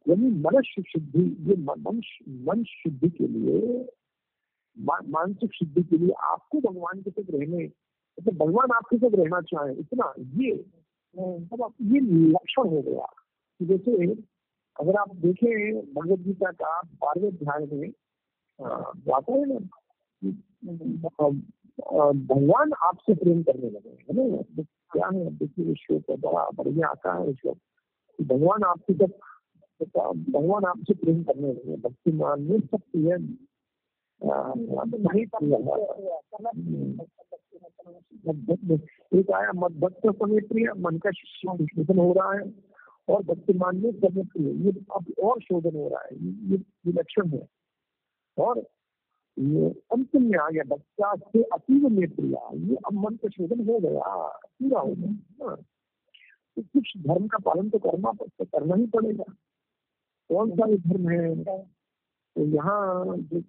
[0.09, 2.01] यानी मनुष्य शुद्धि ये मन
[2.49, 3.89] मन शुद्धि के लिए
[4.77, 7.67] मानसिक शुद्धि के लिए आपको भगवान के साथ रहने
[8.19, 10.51] तो भगवान आपके साथ रहना चाहे इतना ये
[11.53, 12.01] अब आप ये
[12.31, 13.07] लक्षण हो गया।
[13.61, 13.93] जैसे
[14.81, 17.91] अगर आप देखें भगवत गीता का बारहवें अध्याय में
[19.07, 19.59] जाता है ना
[22.13, 24.43] भगवान आपसे प्रेम करने लगे है ना?
[24.93, 25.31] क्या है?
[25.37, 27.55] देखिए विश्व का बड़ा बढ़िया आता है विश्व
[28.19, 29.13] भगवान आपकी जब
[30.33, 33.17] भगवान आपसे प्रेम करने लगे भक्ति मान में सब प्रिय
[37.55, 42.53] एक आया भक्त समय प्रिय मन का शोधन हो रहा है
[43.09, 46.17] और भक्तिमान में समय प्रिय ये अब और शोधन हो रहा है
[46.51, 47.47] ये विलक्षण है।
[48.39, 48.59] और
[49.39, 53.69] ये अंतिम में आ गया बच्चा से अतीव में प्रिया ये अब मन का शोधन
[53.69, 54.17] हो गया
[54.59, 55.57] पूरा हो गया हाँ।
[56.57, 59.25] तो कुछ धर्म का पालन तो करना तो करना ही पड़ेगा।
[60.31, 61.35] कौन सा भी धर्म है?
[61.45, 63.43] तो यहाँ जो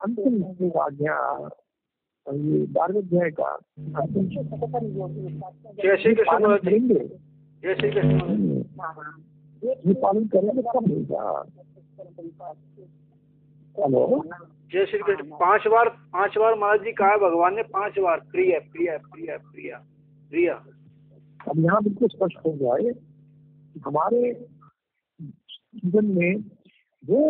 [0.00, 0.70] अंतिम जो
[2.26, 3.46] आ गया ये बारहवें अध्याय का
[3.98, 4.26] अंतिम
[5.76, 6.98] जैसे करेंगे।
[7.62, 7.88] जैसे
[9.62, 11.24] ये पालन करेंगे कब होगा।
[13.76, 14.02] हेलो।
[14.72, 18.58] जय श्री कृष्ण। पाँच बार पाँच बार महाराज जी कहा भगवान ने पाँच बार प्रिय
[18.72, 19.76] प्रिय प्रिय प्रिय
[20.30, 22.92] प्रिय। अब यहाँ बिल्कुल स्पष्ट हो जाए
[23.86, 24.32] हमारे
[25.74, 26.32] जीवन में
[27.04, 27.20] वो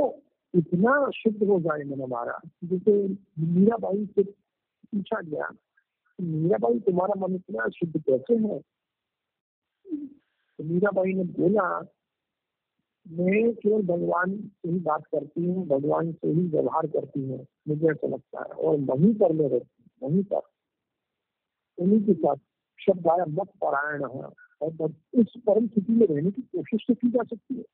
[0.54, 2.92] इतना शुद्ध हो जाए मन हमारा। जैसे
[3.40, 4.22] मीरा बाई से
[4.94, 5.48] पूछा गया।
[6.20, 8.58] मीरा बाई तुम्हारा मन इतना शुद्ध कैसे है?
[10.58, 11.80] तो मीरा बाई ने बोला,
[13.08, 17.86] मैं केवल भगवान से ही बात करती हूँ, भगवान से ही व्यवहार करती हूँ, मुझे
[17.86, 20.40] ऐसा लगता है। और वहीं पर मैं रहती हूँ, वहीं पर।
[21.78, 22.36] उन्हीं के साथ
[22.80, 24.24] शब्द आया मत पारायण है
[24.62, 27.64] और उस परम स्थिति में रहने की कोशिश तो की जा सकती है।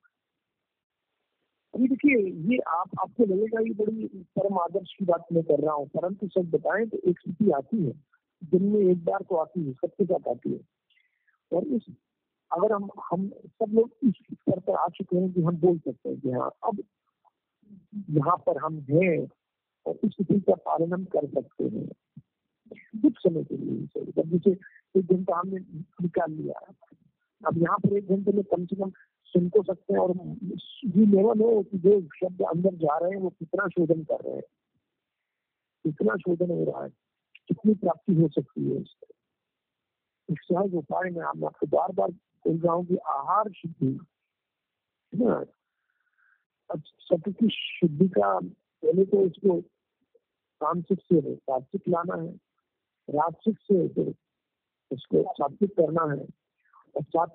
[1.79, 2.17] अभी देखिए,
[2.51, 6.29] ये आप, आपको लगेगा ये बड़ी परम आदर्श की बात मैं कर रहा हूँ, परंतु
[6.29, 7.93] सब बताएँ तो एक स्थिति आती है,
[8.43, 10.59] दिन में एक बार तो आती है, सबके साथ आती है।
[12.51, 16.09] पर हम हम सब लोग इस स्तर पर आ चुके हैं कि हम बोल सकते
[16.09, 16.83] हैं कि हाँ अब
[18.17, 19.19] यहाँ पर हम हैं
[19.87, 21.87] और इस स्थिति का पालन हम कर सकते हैं।
[23.03, 24.51] कुछ समय के लिए जैसे
[24.95, 25.61] एक घंटा हमने
[26.03, 26.61] निकाल लिया,
[27.43, 28.91] अब यहाँ पर एक घंटे में कम से कम
[29.35, 30.13] सुन को सकते हैं और
[30.97, 34.35] ये लेवल हो कि जो शब्द अंदर जा रहे हैं, वो कितना शोधन कर रहे
[34.35, 34.43] हैं।
[35.85, 36.91] कितना शोधन हो रहा है,
[37.49, 39.07] कितनी प्राप्ति हो सकती है इससे
[40.29, 42.11] एक सहज उपाय में मैं आपको बार बार
[42.45, 43.99] बोल रहा हूँ कि आहार शुद्धि
[46.71, 49.61] अब सत्य की शुद्धि का पहले तो इसको
[50.61, 52.29] तांत्रिक से सात्विक लाना है,
[53.09, 54.15] राजसिक से फिर
[54.91, 56.27] उसको सात्विक करना है।
[56.97, 57.35] और सात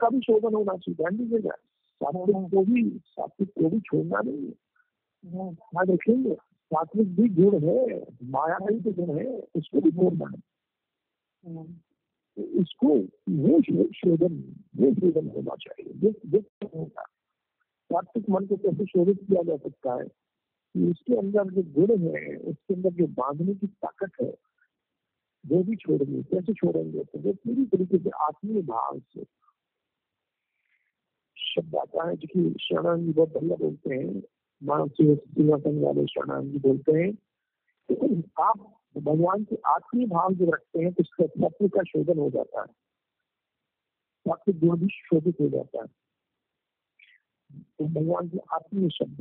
[0.00, 1.56] का भी शोधन होना चाहिए ध्यान दीजिएगा
[2.00, 7.78] सात्विक को भी सात्विक को भी छोड़ना नहीं है। हाँ देखेंगे सात्विक भी गुण है
[8.30, 9.26] माया का भी गुण है
[9.56, 10.42] उसको भी छोड़ना है।
[12.60, 13.60] इसको वो
[13.92, 14.34] शोधन
[14.76, 17.02] वो शोधन होना चाहिए होगा
[17.90, 22.36] सात्विक मन को कैसे शोधित किया जा सकता है कि उसके अंदर जो गुण है
[22.36, 24.32] उसके अंदर जो बांधने की ताकत है
[25.46, 27.04] वो भी छोड़ेंगे, कैसे छोड़ेंगे?
[27.04, 29.24] तो वो पूरी तरीके से आत्मीय भाव से
[31.38, 32.54] शब्द आता है जो कि
[33.02, 34.22] जी बहुत बढ़िया बोलते हैं।
[34.62, 37.12] मानव सिंहासन वाले शरण जी बोलते हैं।
[37.92, 42.30] तो आप भगवान के आत्मीय भाव जो रखते हैं तो उसका तत्व का शोधन हो
[42.30, 42.66] जाता है।
[44.32, 45.86] आपके गुण भी शोधित हो जाता है।
[47.62, 49.20] तो भगवान के आत्मीय शब्द।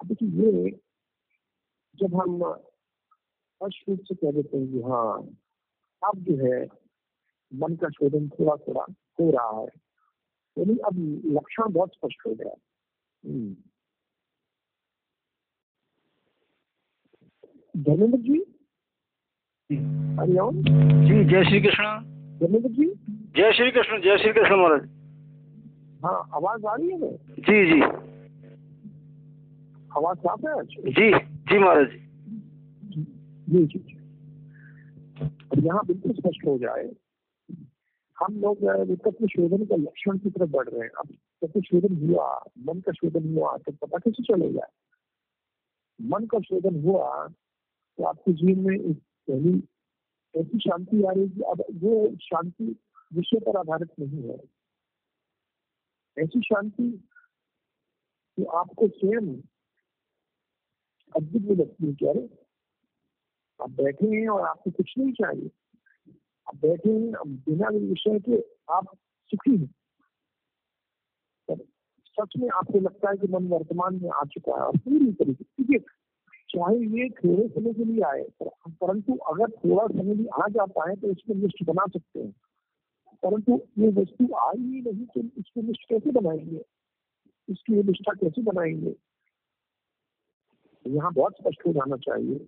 [0.00, 0.80] अब देखिए, ये
[1.96, 2.60] जब हम
[3.60, 5.22] स्पष्ट रूप से कह देते हैं कि हाँ
[6.08, 6.68] अब जो है
[7.54, 8.82] मन का शोधन थोड़ा थोड़ा
[9.20, 9.66] हो रहा है।
[10.58, 12.54] यानी अब लक्षण बहुत स्पष्ट हो गया।
[13.26, 13.56] हम्म।
[17.82, 18.38] धर्मेंद्र जी?
[20.20, 21.84] हरिओम जी जय श्री कृष्ण।
[22.38, 22.94] धर्मेंद्र जी?
[23.10, 24.88] जय श्री कृष्ण जय श्री कृष्ण महाराज।
[26.04, 27.16] हाँ आवाज़ आ रही है?
[27.16, 27.82] जी जी।
[29.96, 32.09] आवाज़ साफ़ है जी जी महाराज जी।
[33.50, 33.78] जी
[35.50, 36.84] और यहाँ बिल्कुल स्पष्ट हो जाए
[38.16, 38.58] हम लोग
[38.98, 41.08] तत्व शोधन का लक्षण की तरफ़ बढ़ रहे हैं। अब
[41.42, 42.26] तत्व शोधन हुआ,
[42.58, 44.66] मन का शोधन हुआ तो पता कैसे चलेगा?
[46.00, 48.96] मन का शोधन हुआ तो आपके जीवन में एक
[49.28, 49.62] पहली,
[50.34, 52.76] ऐसी शांति आ रही है अब वो शांति
[53.12, 54.38] विषय पर आधारित नहीं है।
[56.16, 56.90] ऐसी शांति
[58.38, 59.34] कि आपको स्वयं
[61.14, 62.12] अद्भुत भी लगती है, क्या
[63.62, 65.50] आप बैठे हैं और आपको कुछ नहीं चाहिए।
[66.46, 67.12] आप बैठे हैं
[67.46, 68.40] बिना विषय के
[68.72, 68.96] आप
[69.30, 69.70] सुखी हैं।
[72.16, 75.44] सच में आपको लगता है कि मन वर्तमान में आ चुका है और पूरी तरीके
[75.44, 75.78] क्योंकि
[76.48, 80.96] चाहे ये थोड़े समय के लिए आए परंतु अगर थोड़ा समय भी आ जाता है
[80.96, 82.32] तो इसमें लिस्ट बना सकते हैं।
[83.22, 86.64] परंतु ये वस्तु आई ही नहीं तो इसको लिस्ट कैसे बनाएँगे?
[87.48, 88.94] इसकी ये निष्ठा कैसे बनाएँगे?
[90.84, 92.46] यहाँ बहुत स्पष्ट हो जाना चाहिए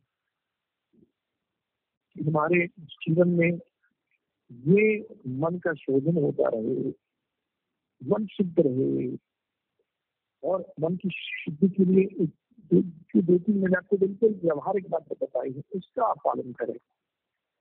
[2.14, 3.52] कि हमारे जीवन में
[4.52, 6.92] ये मन का शोधन होता रहे,
[8.02, 9.16] मन शुद्ध रहे,
[10.44, 12.26] और मन की शुद्धि के लिए
[13.22, 16.78] दो तीन मैंने आपको बिल्कुल व्यवहारिक बात बताई है, उसका आप पालन करें।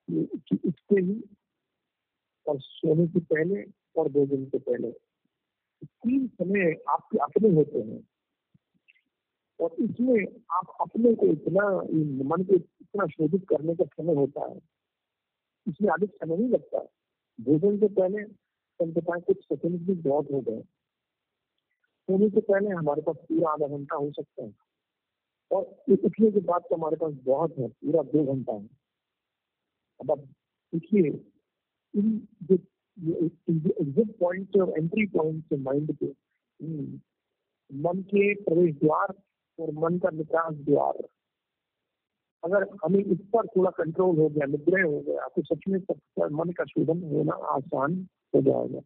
[0.09, 1.23] कि इसके ही
[2.47, 3.63] और सोने से पहले
[3.95, 4.91] और दो दिन से पहले,
[5.83, 8.07] तीन समय आपके अपने होते हैं।
[9.61, 11.65] और इसमें आप अपने को इतना
[12.29, 14.57] मन को इतना शोधित करने का समय होता है।
[15.67, 16.79] इसमें अधिक समय नहीं लगता।
[17.39, 18.23] भोजन से पहले
[18.79, 20.61] से कम कुछ सेकंड भी बहुत हो गए।
[22.07, 24.53] सोने से पहले हमारे पास पूरा आधा घंटा हो सकता है।
[25.51, 28.69] और उठने के बाद तो हमारे पास बहुत है पूरा दो घंटा है।
[30.01, 30.19] अब आप
[30.73, 31.09] देखिए
[31.95, 32.55] इन जो
[33.81, 36.99] एग्जिट पॉइंट और एंट्री पॉइंट माइंड के हम्म,
[37.71, 39.13] मन के प्रवेश द्वार
[39.59, 41.07] और मन का निकास द्वार।
[42.43, 45.79] अगर हमें इस पर थोड़ा कंट्रोल हो गया निग्रह हो गया तो सच में
[46.33, 47.95] मन का शोधन होना आसान
[48.33, 48.81] हो जाएगा।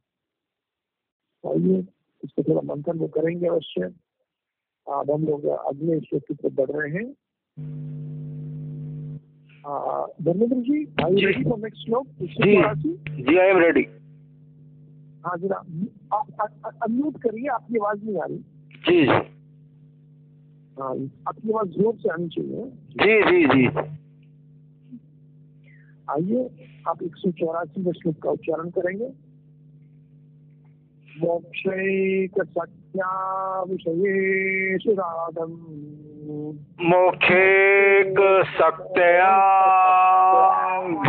[1.43, 1.77] आइए
[2.23, 3.81] इसको थोड़ा मंथन वो करेंगे अवश्य।
[4.87, 7.05] अब हम लोग अगले श्लोक की तरफ़ बढ़ रहे हैं।
[10.21, 12.07] Dharmendra ji I ready for next श्लोक?
[12.07, 13.83] जी आई एम रेडी
[15.25, 15.57] हाँ जरा
[16.13, 16.27] आप
[16.65, 18.37] अनम्यूट करिए आपकी आवाज़ नहीं आ रही।
[18.87, 19.34] जी जी।
[20.81, 22.63] आपकी आवाज़ ज़ोर से आनी चाहिए।
[23.01, 23.65] जी जी जी।
[26.09, 26.41] आइए
[26.87, 29.07] आप एक सौ चौरासी श्लोक का उच्चारण करेंगे।
[31.23, 33.11] मोक्षैकसत्या
[33.63, 35.55] विषयेषु रागम्
[36.89, 37.91] मोक्षेकसक्तया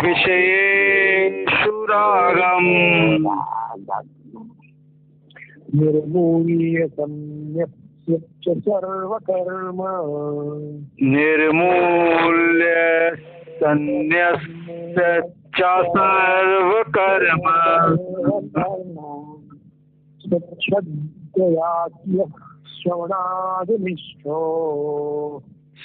[0.02, 2.70] विषयेषु रागम्
[5.74, 8.12] निर्मूल्य सम्यक् च
[8.48, 9.80] सर्वकर्म
[11.02, 12.74] निर्मूल्य
[13.60, 15.00] सन्न्यस्य
[15.56, 15.58] च
[15.96, 17.46] सर्वकर्म।
[20.20, 22.18] स्वच्छदयात्य
[22.66, 24.38] श्रवणादिनिष्ठो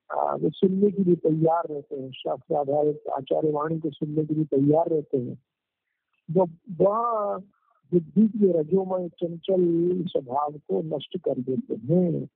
[0.10, 4.45] वो सुनने के लिए तैयार रहते हैं। शास्त्र आधारित आचार्य वाणी को सुनने के लिए
[4.45, 5.38] तैयार रहते हैं।
[6.30, 6.48] वो
[6.80, 7.38] वह
[7.91, 12.28] बुद्धि के रजोमय चंचल स्वभाव को नष्ट कर देते हैं,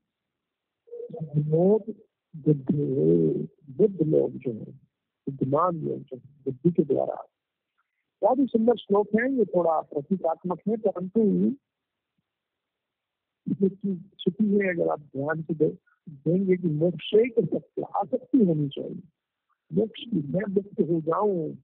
[2.35, 4.82] बुद्ध लोग जो है।
[5.27, 7.15] बुद्धिमान है बुद्धि के द्वारा।
[8.21, 11.21] बहुत ही सुंदर श्लोक है ये थोड़ा प्रतीकात्मक है परंतु
[13.47, 15.67] इसकी छुपी है अगर आप ध्यान से दे,
[16.09, 19.01] देंगे कि मोक्ष कर सकते आसक्ति होनी चाहिए।
[19.71, 21.55] मोक्ष की मैं मुक्त हो जाऊँ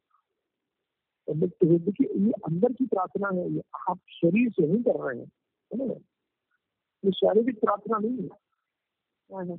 [1.27, 4.99] तो मुक्त हो देखिए ये अंदर की प्रार्थना है ये आप शरीर से नहीं कर
[4.99, 5.31] रहे हैं
[5.71, 5.93] है ना?
[7.03, 9.57] ये शारीरिक प्रार्थना नहीं है।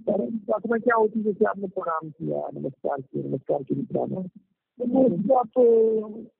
[0.00, 4.22] प्रार्थना क्या होती है जैसे आपने प्रणाम किया नमस्कार किया नमस्कार की प्रार्थना
[4.78, 5.50] तो आप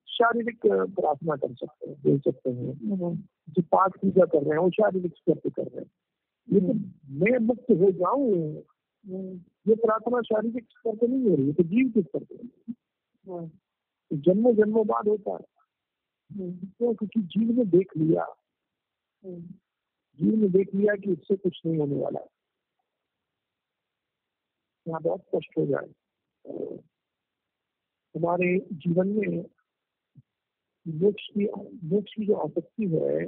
[0.08, 2.72] शारीरिक प्रार्थना कर सकते हैं दे सकते हैं।
[3.48, 5.90] जो पाठ पूजा कर रहे हैं वो शारीरिक स्तर पे कर रहे हैं।
[6.48, 8.30] लेकिन मैं मुक्त हो जाऊँ
[9.66, 14.16] ये प्रार्थना शारीरिक स्तर पे नहीं हो रही है तो जीव के स्तर पे तो
[14.16, 15.44] जन्मों जन्मों बाद होता है।
[16.60, 18.26] तो क्योंकि जीव ने देख लिया।
[19.24, 22.26] जीव ने देख लिया कि इससे कुछ नहीं होने वाला है।
[24.88, 25.88] यहाँ बहुत स्पष्ट हो जाए।
[28.14, 29.44] हमारे जीवन में
[30.86, 31.46] मोक्ष की
[31.88, 33.24] मोक्ष की जो आसक्ति है,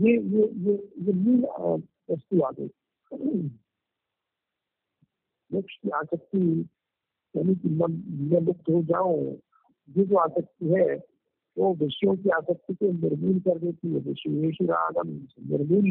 [0.00, 1.44] ये ये ये ये मूल
[2.10, 2.70] वस्तु आ गई।
[5.52, 6.68] मोक्ष की आसक्ति
[7.36, 7.92] यानी कि मन
[8.32, 9.24] मैं मुक्त हो जाऊँ,
[9.88, 10.96] ये जो आसक्ति है,
[11.56, 15.88] वो विषयों की आसक्ति को निर्मूल कर देती है। विषय निर्मूल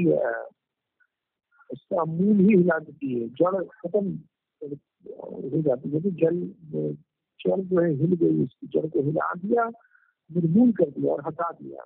[1.72, 4.06] उसका मूल ही हिला देती है। जड़ खत्म
[4.62, 6.40] हो जाती है। तो जल
[7.40, 9.66] जड़ जो है हिल गई, उसकी जड़ को हिला दिया,
[10.30, 11.86] निर्मूल कर दिया और हटा दिया।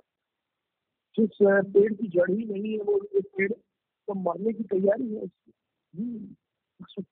[1.16, 5.22] जिस पेड़ की जड़ ही नहीं है, वो एक पेड़ तो मरने की तैयारी है
[5.22, 5.52] उसकी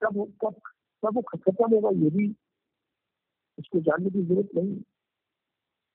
[0.03, 0.55] कब कब
[1.03, 2.27] कब वो खत्म होगा ये भी
[3.59, 4.75] उसको जानने की ज़रूरत नहीं।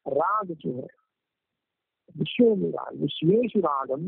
[0.06, 0.86] राग जो है
[2.16, 4.04] विषयों में राग विशेष रागम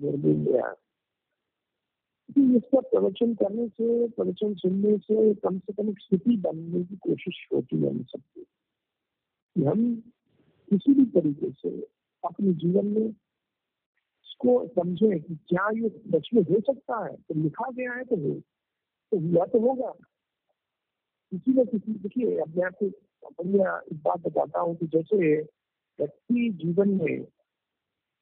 [0.00, 0.46] निर्मूल
[2.28, 7.48] इसका प्रवचन करने से, प्रवचन सुनने से कम से कम एक स्थिति बनने की कोशिश
[7.54, 9.94] होती है हम सबको हम
[10.70, 11.86] किसी भी तरीके से
[12.24, 17.70] अपने जीवन में इसको समझे कि क्या ये सच में हो सकता है तो लिखा
[17.70, 18.34] गया है तो हो
[19.12, 19.92] तो हुआ तो होगा
[21.32, 22.86] किसी न किसी, देखिए, अब मैं आपको
[23.30, 25.42] बढ़िया एक बात बताता हूँ कि जैसे
[25.98, 27.26] व्यक्ति जीवन में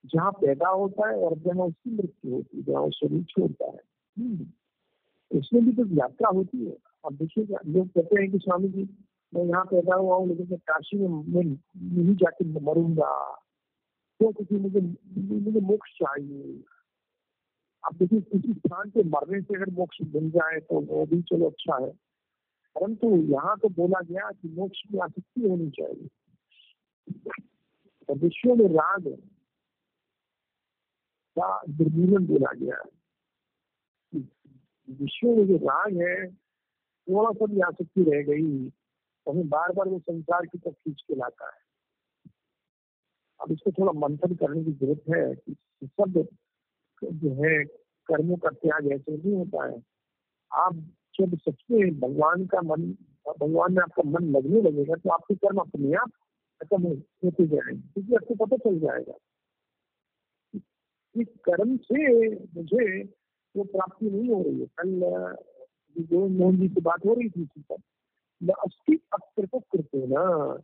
[0.06, 3.93] जहाँ पैदा होता है और जहाँ उसकी मृत्यु होती है, जहाँ शरीर छोड़ता है।
[5.38, 8.98] उसमें भी तो यात्रा होती है। अब देखिए लोग कहते हैं कि स्वामी जी,
[9.34, 11.44] मैं यहाँ पैदा हुआ हूँ, लेकिन मैं काशी में, मैं
[11.82, 13.40] नहीं जाके मरूँगा।
[14.18, 14.32] क्यों?
[14.32, 14.80] क्योंकि मुझे
[15.40, 16.64] मुझे मोक्ष चाहिए।
[17.86, 21.50] अब देखिए, किसी स्थान पे मरने से अगर मोक्ष मिल जाए तो वो भी चलो
[21.50, 21.90] अच्छा है।
[22.74, 26.08] परंतु यहाँ तो बोला गया कि मोक्ष की आसक्ति होनी चाहिए।
[28.08, 29.08] तो विश्व में राग
[31.38, 33.03] का निर्मूलन बोला गया है।
[34.16, 36.30] विश्व में जो राग है,
[37.08, 41.02] थोड़ा सा भी आसक्ति रह गई तो हमें बार बार वो संसार की तरफ़ खींच
[41.08, 41.62] के लाता है।
[43.40, 46.26] अब इसको थोड़ा मंथन करने की ज़रूरत है कि सब
[47.02, 47.64] जो है,
[48.08, 49.82] कर्मों का त्याग ऐसे नहीं होता है।
[50.52, 50.74] आप
[51.20, 52.82] जब सच में भगवान का मन,
[53.40, 56.10] भगवान में आपका मन लगने लगेगा तो आपके कर्म अपने आप
[56.60, 56.82] खत्म
[57.24, 59.14] होते जाएँगे क्योंकि आपको पता चल जाएगा।
[61.14, 63.02] इस कर्म से मुझे
[63.56, 65.00] वो प्राप्ति नहीं हो रही है। कल
[65.98, 67.76] जो मोहन जी से बात हो रही थी इसी पर।
[68.52, 70.58] अस्थि अकृत करते ना।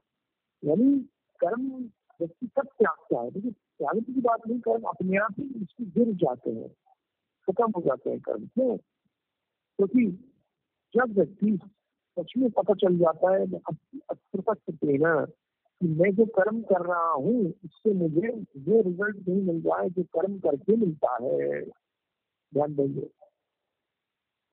[0.64, 0.99] यानी
[1.41, 1.84] कर्म,
[2.20, 6.14] व्यक्ति कब त्यागता है। देखिए, त्याग की बात नहीं, कर्म अपने आप ही इसकी गिर
[6.14, 6.68] जाते हैं।
[7.47, 8.76] खत्म हो जाते हैं कर्म, क्यों?
[9.76, 10.07] क्योंकि
[10.97, 11.59] जब व्यक्ति
[12.18, 13.53] सच में पता चल जाता है
[14.11, 15.24] अकृतज्ञ ना,
[15.80, 18.28] कि मैं जो कर्म कर रहा हूँ इससे मुझे
[18.59, 21.62] वो रिज़ल्ट नहीं मिल रहा है, जो कर्म करके मिलता है।
[22.55, 23.11] ध्यान देंगे।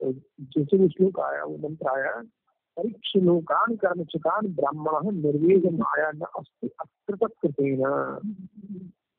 [0.00, 2.22] तो जैसे वो श्लोक आया, वो मंत्र आया
[2.76, 7.86] परीक्ष लोकान कर्म चिकान ब्राह्मण निर्वेद माया न अकृतकृतेन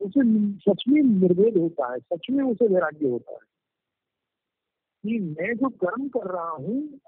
[0.01, 0.21] उसे
[0.57, 3.49] सच में निर्वेद होता है, सच में उसे वैराग्य होता है।
[5.03, 6.99] कि मैं जो कर्म कर रहा हूँ,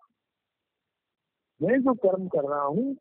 [1.61, 2.97] मैं जो कर्म कर रहा हूँ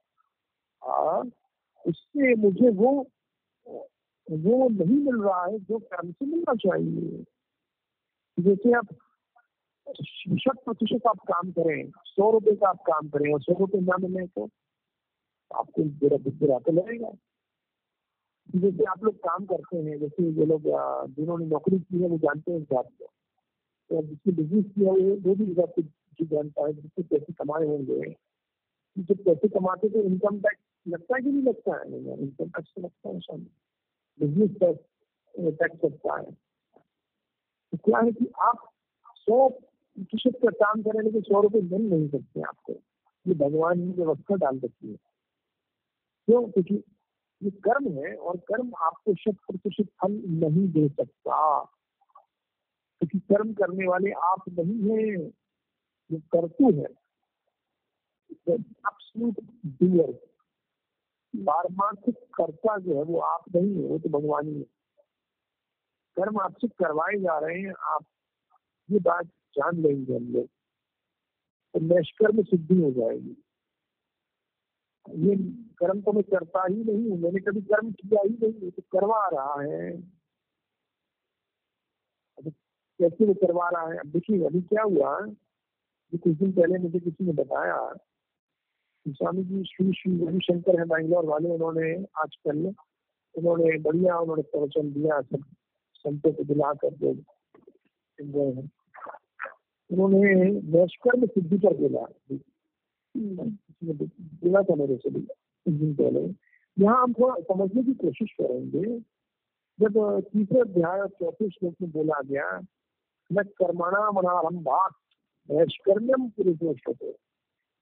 [1.86, 3.06] उससे मुझे वो
[4.30, 7.24] वो नहीं मिल रहा है जो कर्म से मिलना चाहिए।
[8.38, 8.88] जैसे आप
[10.40, 13.96] शत प्रतिशत आप काम करें, सौ रुपए का आप काम करें और सौ रुपए ना
[14.00, 14.48] मिले तो
[15.50, 17.10] आपको बुरा बुरा तो लगेगा।
[18.56, 20.62] जैसे आप लोग काम करते हैं, जैसे ये लोग
[21.14, 23.06] जिन्होंने नौकरी की है, वो जानते हैं इस बात को।
[23.90, 28.14] तो जिसने बिज़नेस किया है, वो भी बात को जानता है जिससे पैसे कमाए होंगे।
[28.96, 31.98] जो पैसे कमाते तो इनकम टैक्स लगता है कि नहीं लगता है?
[32.22, 36.49] इनकम टैक्स तो लगता है सामने बिज़नेस टैक्स टैक्स लगता है।
[37.72, 38.70] तो क्या है कि आप
[39.16, 42.72] सौ प्रतिशत का काम करें लेकिन सौ रुपये मिल नहीं सकते आपको।
[43.26, 44.96] ये भगवान ने व्यवस्था डाल रखी है।
[46.26, 46.50] क्यों?
[46.50, 46.84] क्योंकि
[47.42, 51.64] ये कर्म है और कर्म आपको शत प्रतिशत फल नहीं दे सकता।
[52.98, 55.28] क्योंकि कर्म करने वाले आप नहीं है
[56.12, 56.86] जो करतु है।
[61.36, 64.79] पारमार्थिक कर्ता जो है वो आप नहीं है, वो तो भगवान ही है।
[66.16, 68.04] कर्म आपसे करवाए जा रहे हैं, आप
[68.88, 70.46] ये बात जान लेंगे हम लोग।
[71.74, 73.36] तो निष्कर्म सिद्धि हो जाएगी।
[75.06, 75.36] ये
[75.78, 79.26] कर्म तो मैं करता ही नहीं हूँ, मैंने कभी कर्म किया ही नहीं तो करवा
[79.28, 79.90] रहा है।
[83.00, 83.98] कैसे वो करवा रहा है?
[83.98, 85.18] अब देखिए, अभी क्या हुआ
[86.12, 87.76] कुछ दिन पहले मुझे किसी ने बताया,
[89.06, 92.66] स्वामी जी, श्री श्री रविशंकर है, बैंगलोर वाले, उन्होंने आजकल
[93.34, 95.44] उन्होंने बढ़िया उन्होंने प्रवचन दिया, सब
[96.00, 97.14] संतों को दिला कर जो
[98.18, 98.70] गए हैं।
[99.90, 100.34] उन्होंने
[100.78, 102.04] नैष्कर्म सिद्धि पर बोला
[103.16, 106.20] बोला था मेरे से भी कुछ दिन पहले।
[106.78, 108.98] यहाँ हम थोड़ा समझने की कोशिश करेंगे।
[109.78, 109.94] जब
[110.32, 112.60] तीसरे अध्याय और चौथे श्लोक में बोला गया,
[113.30, 114.92] न कर्मणा मनारंभात
[115.48, 117.14] नैष्कर्म्यम पुरुषोषते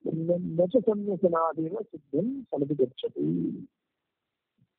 [0.07, 3.69] न तो संन्यासनादेव सिद्धिम समधिगछति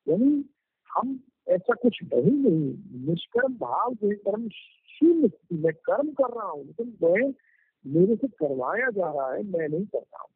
[0.08, 0.46] यानी
[0.90, 1.20] हम
[1.50, 6.98] ऐसा कुछ है नहीं। निष्कर्म भाव जो कर्म शून्य मैं कर्म कर रहा हूँ, लेकिन
[7.04, 7.34] मैं,
[7.86, 10.30] मेरे से करवाया जा रहा है, मैं नहीं कर रहा हूँ।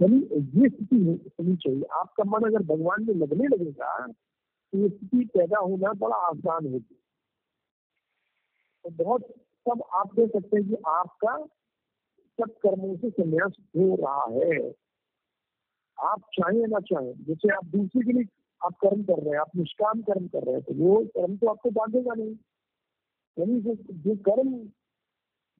[0.00, 5.58] ये स्थिति होनी चाहिए। आपका मन अगर भगवान में लगने लगेगा तो ये स्थिति पैदा
[5.58, 6.98] होना बड़ा आसान होगी।
[8.84, 9.26] तो बहुत
[9.66, 11.36] सब आप देख सकते हैं कि आपका
[12.38, 14.58] सब कर्मों से संन्यास हो रहा है।
[15.98, 18.24] आप चाहें ना चाहे, जैसे आप दूसरे के लिए
[18.64, 21.46] आप कर्म कर रहे हैं, आप निष्काम कर्म कर रहे हैं तो वो कर्म तो
[21.46, 22.36] आपको बांधेगा नहीं।
[23.38, 24.52] यानी जो जो कर्म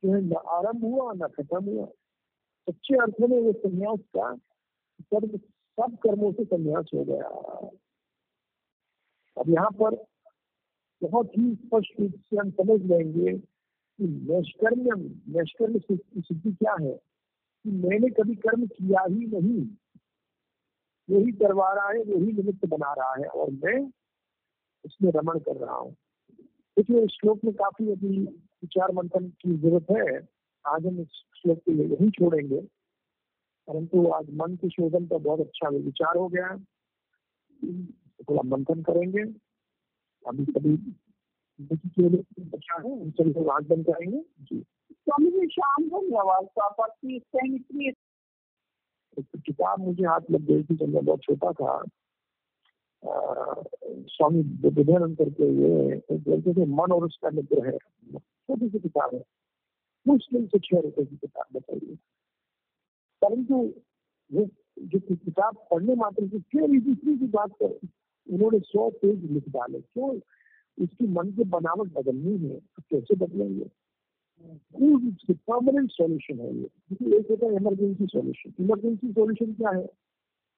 [0.03, 1.87] जो है, न आरंभ हुआ, न खत्म हुआ,
[2.69, 4.35] सच्चे अर्थों में वो संन्यास का
[5.03, 5.37] कर्म
[5.79, 7.29] सब कर्मों से संन्यास हो गया।
[9.37, 9.95] अब यहाँ पर
[11.03, 16.95] बहुत ही स्पष्ट रूप से हम समझ लेंगे कि नैष्कर्म्यम, नैष्कर्म सिद्धि क्या है?
[17.65, 19.67] कि मैंने कभी कर्म किया ही नहीं।
[21.13, 23.91] वही करवा रहा है वही निमित्त बना रहा है और मैं
[24.85, 25.93] उसमें रमण कर रहा हूँ।
[26.77, 30.29] देखिए इस श्लोक में काफ़ी अभी विचार मंथन की ज़रूरत है।
[30.67, 32.61] आज हम इस श्लोक को यही छोड़ेंगे।
[33.69, 36.57] परंतु आज मन के शोधन का बहुत अच्छा विचार हो गया।
[38.31, 39.23] थोड़ा मंथन करेंगे।
[40.27, 40.77] अभी कभी
[42.41, 47.91] बच्चा है। हम सभी लोग आग करेंगे जी। स्वामी जी, शाम धन्यवाद आपकी इतनी
[49.21, 51.85] किताब मुझे हाथ लग गई थी जब मैं बहुत छोटा था
[54.09, 57.79] स्वामी विवेकानंद करके ये बोलते थे, मन और उसका मित्र है।
[58.19, 59.25] छोटी सी किताब है।
[60.07, 61.95] मुश्किल से छह रुपए की किताब बताइए।
[63.23, 63.55] परंतु
[64.33, 64.49] वो
[64.79, 67.79] जो किताब पढ़ने मात्र से क्यों दूसरी की बात कर
[68.31, 70.21] उन्होंने सौ पेज लिख डाले। क्यों?
[70.79, 73.82] इसकी मन की बनावट बदलनी है। तो कैसे बदलेंगे?
[74.43, 79.89] परमानेंट सॉल्यूशन है ये। एक होता है इमरजेंसी सॉल्यूशन इमरजेंसी सॉल्यूशन क्या है?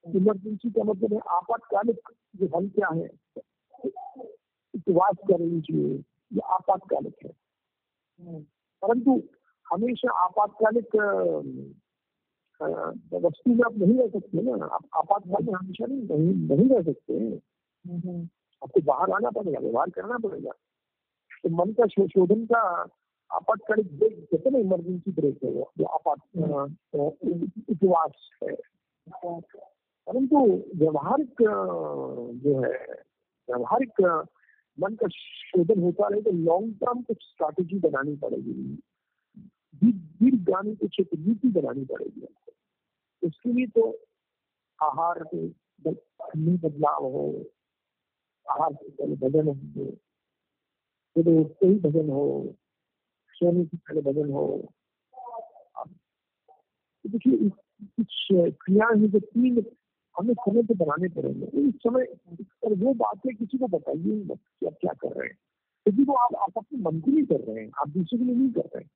[0.05, 3.09] इमरजेंसी का मतलब है आपातकालिक जो हल क्या है?
[4.75, 5.95] उपवास कर लीजिए
[6.33, 7.33] ये आपातकालिक है।
[8.83, 9.23] परंतु
[9.67, 10.97] हमेशा आपातकालिक
[13.15, 16.83] वस्तु में आप नहीं रह सकते ना। आप आपातकाल में हमेशा नहीं नहीं, नहीं रह
[16.83, 17.15] सकते।
[18.63, 20.53] आपको बाहर आना पड़ेगा व्यवहार करना पड़ेगा।
[21.45, 22.63] तो मन का शोधन का
[23.33, 25.73] आपातकालिक ब्रेक कहते हैं ना इमरजेंसी ब्रेक है वो.
[25.79, 26.19] जो आपात
[27.71, 28.13] उपवास
[28.43, 28.55] है
[30.07, 30.37] परंतु
[30.77, 31.37] व्यवहारिक
[32.39, 32.85] जो है
[33.51, 34.27] व्यवहारिक
[34.81, 38.53] मन का शोधन होता रहे तो लॉन्ग टर्म कुछ स्ट्रैटेजी बनानी पड़ेगी.
[39.75, 42.53] दीर्घ दीर्घगामी कुछ एक नीति बनानी पड़ेगी हमको.
[43.27, 43.99] उसके लिए तो
[44.83, 45.49] आहार में
[45.81, 47.45] बद- में बदलाव हो
[48.51, 49.85] आहार से पहले भजन हो
[51.15, 52.55] फिर उठते ही भजन हो
[53.45, 54.47] सोने से पहले भजन हो
[57.05, 57.49] तो देखिए
[57.85, 59.65] कुछ क्रिया है जो तीन
[60.19, 62.05] हमें समय पे बनाने पड़ेंगे इस समय
[62.65, 65.37] और वो बातें किसी को बताइए मत कि आप क्या कर रहे हैं
[65.87, 68.35] क्योंकि वो आप आप अपने मन के लिए कर रहे हैं आप दूसरे के लिए
[68.35, 68.91] नहीं कर रहे हैं।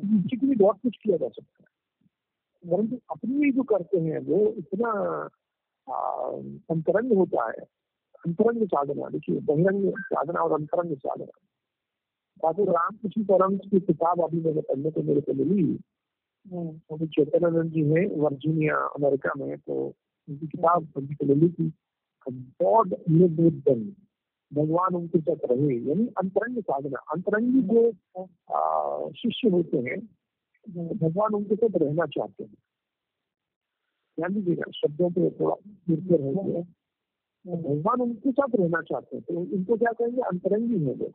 [0.00, 4.18] दूसरे के लिए बहुत कुछ किया जा सकता है। परंतु अपने लिए जो करते हैं
[4.18, 4.90] वो इतना
[6.70, 7.66] अंतरंग होता है।
[8.26, 11.49] अंतरंग साधना देखिए बहिरंग साधना और अंतरंग साधना
[12.42, 15.64] ठाकुर रामकृष्ण परम की किताब अभी मैंने पढ़ने को मेरे को मिली।
[16.90, 21.72] अभी चैतन्यानंद जी है वर्जीनिया अमेरिका में तो उनकी किताब पढ़ने को मिली थी।
[22.26, 23.82] गॉड लिव विद देम
[24.52, 27.82] भगवान उनके साथ रहे यानी अंतरंग साधना अंतरंगी जो
[29.16, 29.98] शिष्य होते हैं
[30.96, 32.54] भगवान उनके साथ रहना चाहते हैं।
[34.18, 35.54] ध्यान दीजिएगा शब्दों पे थोड़ा
[35.90, 36.62] निर्भर है।
[37.44, 40.22] भगवान उनके साथ रहना चाहते हैं तो इनको क्या कहेंगे?
[40.22, 41.12] अंतरंगी है वो।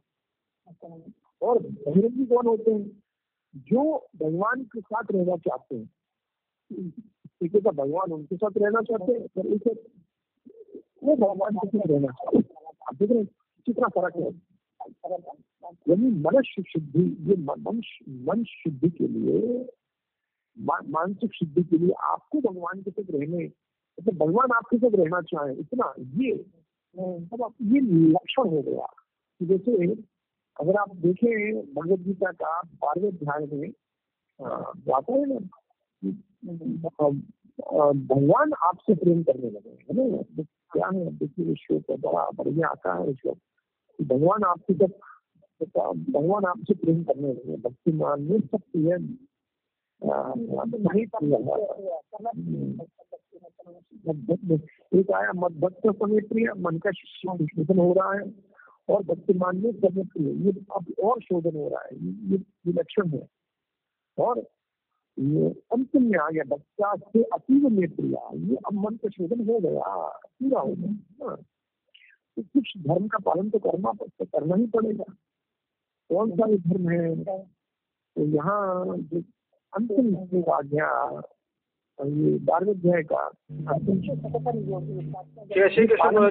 [1.41, 3.03] और बहिरंगी कौन होते हैं?
[3.55, 5.89] जो भगवान के साथ रहना चाहते हैं।
[7.26, 9.74] ठीक है तो भगवान उनके साथ रहना चाहते हैं पर उसे
[11.03, 13.28] वो भगवान के साथ रहना चाहते हैं। आप देख रहे हैं
[13.66, 14.55] कितना फ़र्क है।
[15.89, 19.70] यानी मनुष्य शुद्धि ये मन मन- शुद्धि के लिए
[20.59, 23.45] मानसिक शुद्धि के लिए आपको भगवान के साथ रहने
[23.99, 26.32] मतलब भगवान आपके साथ रहना चाहे इतना ये
[27.34, 28.86] अब आप ये लक्षण हो गया
[29.39, 29.72] कि जैसे
[30.60, 33.70] अगर आप देखें भगवत गीता का बारहवें अध्याय में
[34.95, 35.39] आता है ना
[38.10, 40.43] भगवान आपसे प्रेम करने लगे है ना?
[40.74, 41.18] क्या है?
[41.18, 47.03] देखिए विश्व का बड़ा बढ़िया आता है विश्व कि भगवान आपसे तो भगवान आपसे प्रेम
[47.03, 48.97] करने लगे भक्ति मान में सब ये
[50.03, 51.03] नहीं
[54.99, 58.55] एक आया मत भक्त समय प्रिय मन का शोधन हो रहा है।
[58.89, 63.09] और भक्तिमान में समय प्रिय ये अब और शोधन हो रहा है ये ये लक्षण
[63.09, 63.25] है।
[64.17, 64.39] और
[65.17, 69.45] ये अंत में आ गया बच्चा से अतीव में प्रिया ये अब मन का शोधन
[69.49, 69.95] हो गया
[70.39, 71.38] पूरा हो गया हाँ।
[72.38, 75.03] तो कुछ धर्म का पालन तो करना तो करना ही पड़ेगा।
[76.09, 77.15] कौन सा भी धर्म है?
[77.25, 79.21] तो यहाँ जो
[79.73, 80.89] अंतिम आज्ञा
[81.99, 83.29] ये बारहवें अध्याय का
[85.49, 86.29] जय श्री कृष्ण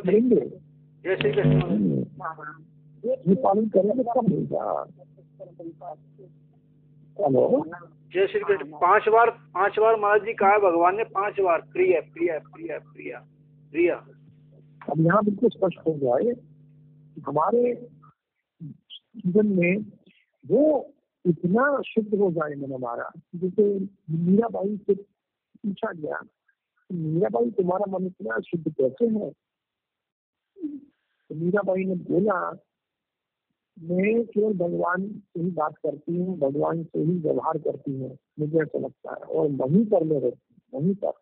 [1.05, 4.65] जय श्री कृष्ण। ये पालन करेंगे कब होगा
[7.17, 7.43] हेलो।
[8.15, 12.01] जय श्री कृष्ण। पाँच बार पाँच बार महाराज जी कहा भगवान ने पाँच बार प्रिय
[12.13, 13.19] प्रिय प्रिय प्रिय
[13.73, 17.75] प्रिय। अब यहाँ बिल्कुल स्पष्ट हो जाए कि हमारे
[19.17, 19.85] जीवन में
[20.45, 20.63] वो
[21.25, 23.65] इतना शुद्ध हो जाए मन हमारा। जैसे
[24.11, 26.21] मीराबाई से पूछा गया
[26.91, 29.31] मीराबाई तुम्हारा मन इतना शुद्ध कैसे है?
[31.35, 32.51] तो मीराबाई ने बोला,
[33.79, 38.59] मैं केवल भगवान से ही बात करती हूँ, भगवान से ही व्यवहार करती हूँ, मुझे
[38.59, 41.13] ऐसा लगता है। और वहीं पर मैं रहती हूँ, वहीं पर।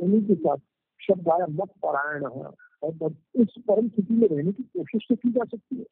[0.00, 0.56] उन्हीं के साथ
[1.00, 2.44] शब्द आया, मत पारायण है।
[2.82, 5.84] और इस परम स्थिति में रहने की कोशिश तो की जा सकती है।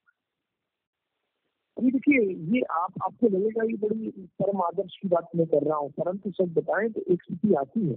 [1.78, 5.76] अभी देखिए, ये आप, आपको लगेगा ये बड़ी परम आदर्श की बात मैं कर रहा
[5.76, 7.96] हूँ, परंतु सब बताएँ तो एक स्थिति आती है।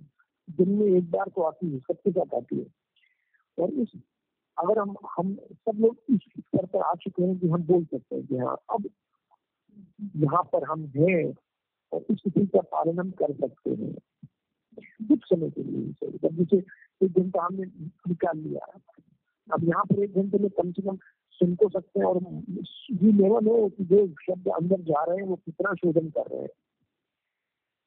[0.50, 2.66] दिन में एक बार तो आती है, सबके साथ आती है।
[3.64, 3.88] और इस
[4.58, 8.16] अगर हम हम सब लोग इस स्तर पर आ चुके हैं कि हम बोल सकते
[8.16, 8.89] हैं कि हाँ अब
[10.24, 11.24] यहाँ पर हम हैं
[11.91, 13.93] और इस स्थिति का पालन हम कर सकते हैं।
[15.10, 16.58] कुछ समय के लिए जब जैसे
[17.01, 17.66] एक घंटा हमने
[18.10, 18.66] निकाल लिया,
[19.47, 20.97] अब यहाँ पर एक घंटे में कम से कम
[21.41, 22.18] सुन तो सकते हैं और
[23.03, 26.41] ये नेवर नो कि जो शब्द अंदर जा रहे हैं, वो कितना शोधन कर रहे
[26.41, 26.49] हैं।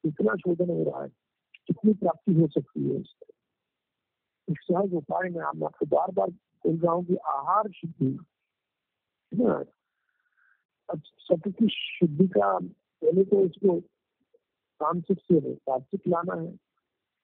[0.04, 1.08] कितना शोधन हो रहा है,
[1.68, 3.32] कितनी प्राप्ति हो सकती है इससे
[4.48, 6.30] एक सहज उपाय मैं आपको बार बार
[6.66, 8.18] रहा हूँ कि आहार शुद्धि
[9.32, 9.64] है।
[10.90, 13.80] अब सत्य की शुद्धि का, पहले तो इसको
[14.80, 16.58] तामसिक से सात्विक लाना है,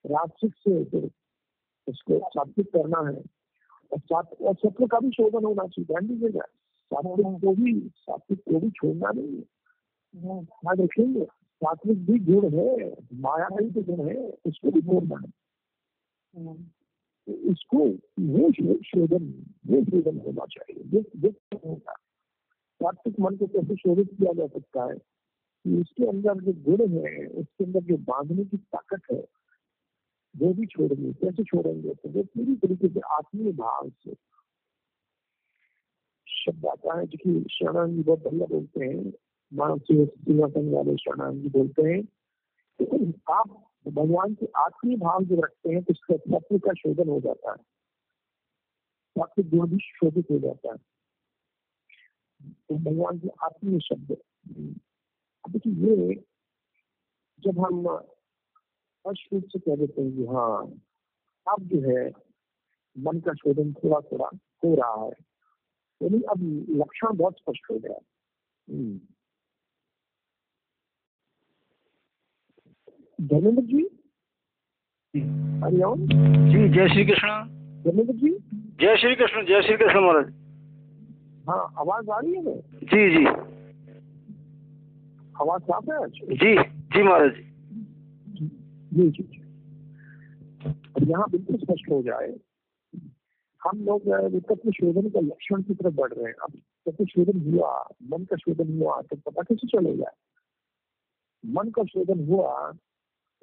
[0.05, 1.11] राजसिक से फिर
[1.87, 3.23] उसको सात्विक करना है।
[3.93, 6.41] और सात, और सत्व का भी शोधन होना चाहिए, ध्यान दीजिएगा
[6.91, 9.43] सात्विक को भी, सात्विक को भी छोड़ना नहीं है।
[10.43, 15.15] याद रखेंगे, सात्विक भी गुण है, माया का ही तो गुण है, उसको भी छोड़ना
[15.15, 15.29] है।
[16.33, 16.53] तो
[17.27, 17.79] इसको
[18.19, 18.51] वो
[18.83, 21.01] शोधन वो शोधन होना चाहिए
[22.83, 24.97] सात्विक मन को कैसे शोधित किया जा सकता है
[25.63, 29.27] कि उसके अंदर जो गुण है, उसके अंदर जो बांधने की ताकत है,
[30.37, 31.93] वो भी छोड़ेंगे। कैसे छोड़ेंगे?
[31.93, 34.13] तो वो पूरी तरीके से आत्मीय भाव से।
[36.27, 39.13] शब्द आता है जो कि शरण जी बहुत बढ़िया बोलते हैं।
[39.53, 42.03] मानव से सिंहासन वाले शरण जी बोलते हैं।
[42.81, 47.19] कि आप भगवान के आत्मीय भाव जो रखते हैं तो उसका तत्व का शोधन हो
[47.19, 47.75] जाता है।
[49.23, 50.77] आपके गुण भी शोधित हो जाता है।
[52.51, 54.11] तो भगवान के आत्मीय शब्द।
[55.45, 56.25] अब देखिए ये,
[57.39, 60.65] जब हम स्पष्ट रूप से कह देते हैं कि हाँ
[61.53, 62.11] अब जो है,
[62.97, 64.27] मन का शोधन थोड़ा थोड़ा
[64.65, 65.11] हो रहा है।
[66.01, 67.99] यानी अब लक्षण बहुत स्पष्ट हो गया।
[73.19, 73.81] धर्मेंद्र जी?
[75.63, 77.29] हरिओम जी जय श्री कृष्ण।
[77.83, 78.29] धर्मेंद्र जी?
[78.81, 80.33] जय श्री कृष्ण जय श्री कृष्ण महाराज।
[81.47, 82.51] हाँ आवाज़ आ रही है ना
[82.83, 83.25] जी जी।
[85.35, 86.53] आवाज़ साफ़ है जी
[86.93, 87.31] जी महाराज।
[88.31, 89.41] जी जी जी।
[90.65, 92.33] अब यहाँ बिल्कुल स्पष्ट हो जाए
[93.61, 94.01] हम लोग
[94.47, 96.51] तत्व शोधन का लक्षण की तरफ़ बढ़ रहे हैं। अब
[96.85, 97.71] तत्व शोधन हुआ
[98.11, 100.11] मन का शोधन हुआ तो पता कैसे चलेगा?
[101.43, 102.73] मन का शोधन हुआ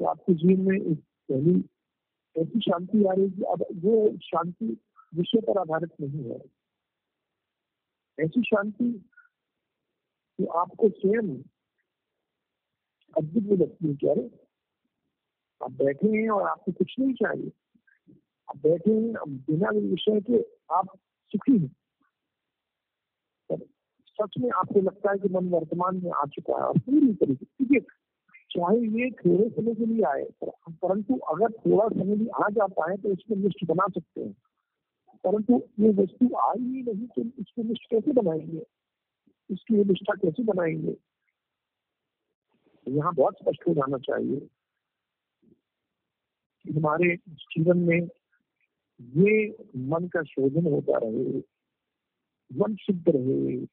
[0.02, 0.98] तो आपके जीवन में एक
[1.28, 1.52] पहली
[2.36, 4.66] ऐसी शांति आ रही है अब वो शांति
[5.14, 6.38] विषय पर आधारित नहीं है।
[8.18, 8.88] ऐसी शांति
[10.38, 11.28] कि आपको स्वयं
[13.16, 14.14] अद्भुत भी लगती है क्या
[15.60, 17.52] आप बैठे हैं और आपको कुछ नहीं चाहिए।
[18.48, 20.42] आप बैठे हैं बिना विषय के
[20.74, 20.98] आप
[21.32, 21.72] सुखी हैं।
[24.06, 27.44] सच में आपको लगता है कि मन वर्तमान में आ चुका है और पूरी तरीके
[27.44, 27.80] देखिए,
[28.52, 30.24] चाहे ये थोड़े समय के लिए आए
[30.70, 34.32] परंतु अगर थोड़ा समय भी आ जाता है तो इसमें लिस्ट बना सकते हैं।
[35.24, 38.62] परंतु ये वस्तु आई ही नहीं तो इसको लिस्ट कैसे बनाएँगे?
[39.50, 40.96] इसकी ये निष्ठा कैसे बनाएँगे?
[42.88, 44.40] यहाँ बहुत स्पष्ट हो जाना चाहिए
[46.62, 48.00] कि हमारे जीवन में
[49.00, 51.38] ये मन का शोधन होता रहे,
[52.52, 53.66] मन शुद्ध रहे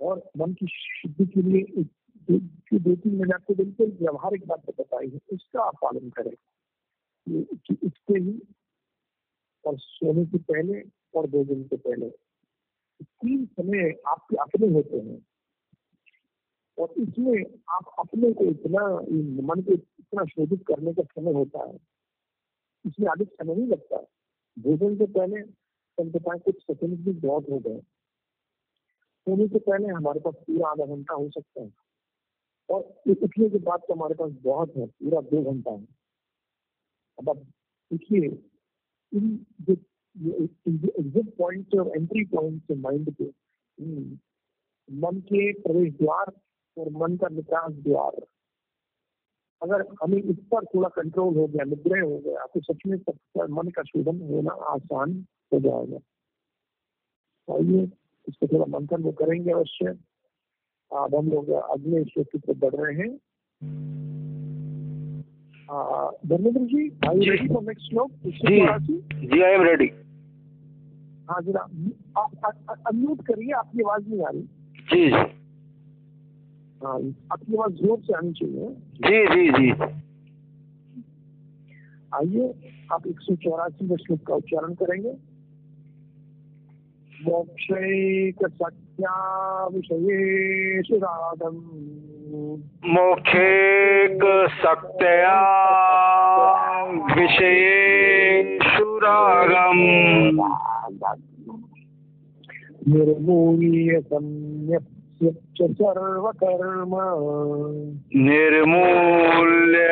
[0.00, 1.99] और मन की शुद्धि के लिए एक-
[2.30, 6.34] जो दो तीन मैंने आपको बिल्कुल व्यवहारिक बात बताई है, उसका आप पालन करें।
[7.54, 8.42] कि उठते ही
[9.66, 12.10] और सोने से पहले और दो दिन से पहले।
[13.02, 15.26] तीन समय आपके अपने होते हैं।
[16.78, 18.86] और इसमें आप अपने को इतना
[19.42, 21.78] मन को इतना शोधित करने का समय होता है।
[22.86, 23.96] इसमें अधिक समय नहीं लगता।
[24.58, 25.42] भोजन से पहले
[25.98, 27.80] कम से कुछ सेकंड भी बहुत हो गए।
[29.20, 31.89] सोने से पहले हमारे पास पूरा आधा घंटा हो सकता है।
[32.70, 35.86] और ये उठने बात तो हमारे पास बहुत है पूरा दो घंटा है।
[37.18, 38.28] अब आप देखिए
[39.12, 39.74] इन जो
[40.98, 44.18] एग्जिट पॉइंट और एंट्री पॉइंट माइंड के हम्म,
[44.88, 46.32] मन के प्रवेश द्वार
[46.76, 48.26] और मन का निकास द्वार
[49.62, 52.96] अगर हमें इस पर थोड़ा कंट्रोल हो गया निग्रह हो गया तो सच में
[53.56, 55.12] मन का शोधन होना आसान
[55.52, 55.98] हो जाएगा।
[57.48, 57.82] आइए
[58.28, 59.92] इसको थोड़ा मंथन वो करेंगे अवश्य।
[60.92, 63.10] अब हम लोग अगले श्लोक की तरफ़ बढ़ रहे हैं।
[66.28, 69.86] धर्मेंद्र जी आई जी। रेडी फॉर नेक्स्ट श्लोक जी। जी आई एम रेडी
[71.30, 71.38] हाँ
[72.18, 72.30] आप
[72.86, 74.42] अनम्यूट करिए आपकी आवाज़ नहीं आ रही।
[74.90, 75.16] जी जी।
[76.80, 76.98] हाँ
[77.32, 78.66] आपकी आवाज़ ज़ोर से आनी चाहिए।
[79.06, 79.70] जी जी जी।
[82.14, 82.46] आइए
[82.92, 85.12] आप एक सौ चौरासी श्लोक का उच्चारण करेंगे।
[87.28, 89.14] मोक्षैक सत्या
[89.66, 91.56] विषयेषु रागम।
[92.90, 94.20] मोक्षेक
[94.62, 95.40] सक्तया
[97.16, 100.40] विषयेषु रागम्
[102.88, 104.84] निर्मूल्य सम्यक्
[105.56, 106.92] च सर्वकर्म।
[108.14, 109.86] निर्मूल्य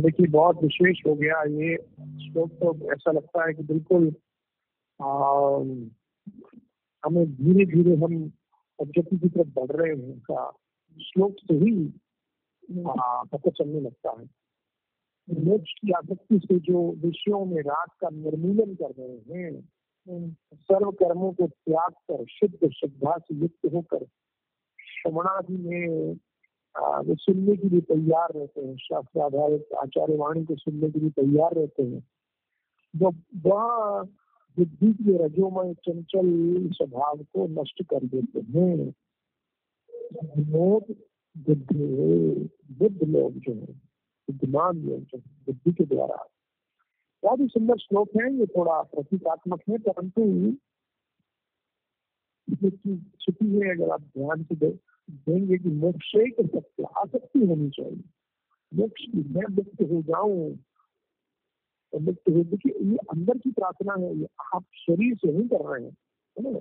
[0.02, 4.16] देखिए बहुत विशेष हो गया ये श्लोक तो ऐसा लगता है कि बिल्कुल
[5.02, 5.08] आ,
[7.06, 8.30] हमें धीरे धीरे हम
[8.80, 10.58] प्रगति की तरफ़ बढ़ रहे हैं का
[11.02, 11.94] श्लोक से ही
[12.72, 14.26] पता चलने लगता है।
[15.30, 19.64] मोक्ष की आसक्ति से जो विषयों में राग का निर्मूलन कर रहे हैं
[20.54, 24.06] सर्व कर्मों को त्याग कर शुद्ध श्रद्धा से युक्त होकर
[24.80, 26.16] श्रवणादि में
[26.78, 31.10] वो सुनने के लिए तैयार रहते हैं, शास्त्र आधारित आचार्य वाणी को सुनने के लिए
[31.10, 32.04] तैयार रहते हैं।
[32.96, 34.04] जब वह
[34.58, 36.28] बुद्धि के रजोमय चंचल
[36.72, 38.94] स्वभाव को नष्ट कर देते हैं
[41.36, 43.74] बुद्ध लोग जो है,
[44.28, 46.26] बुद्धिमान लोग जो है, बुद्धि के द्वारा।
[47.24, 50.22] बहुत ही सुंदर श्लोक है, ये थोड़ा प्रतीकात्मक है, परंतु
[53.22, 54.56] छुपी है, अगर आप ध्यान से
[55.10, 58.04] देंगे कि मोक्ष एक सत्य आसक्ति होनी चाहिए।
[58.74, 60.56] मोक्ष की मैं मुक्त हो जाऊँ
[61.94, 65.66] तो मुक्त हो देखिए ये अंदर की प्रार्थना है ये आप शरीर से नहीं कर
[65.66, 65.92] रहे हैं
[66.36, 66.60] है ना?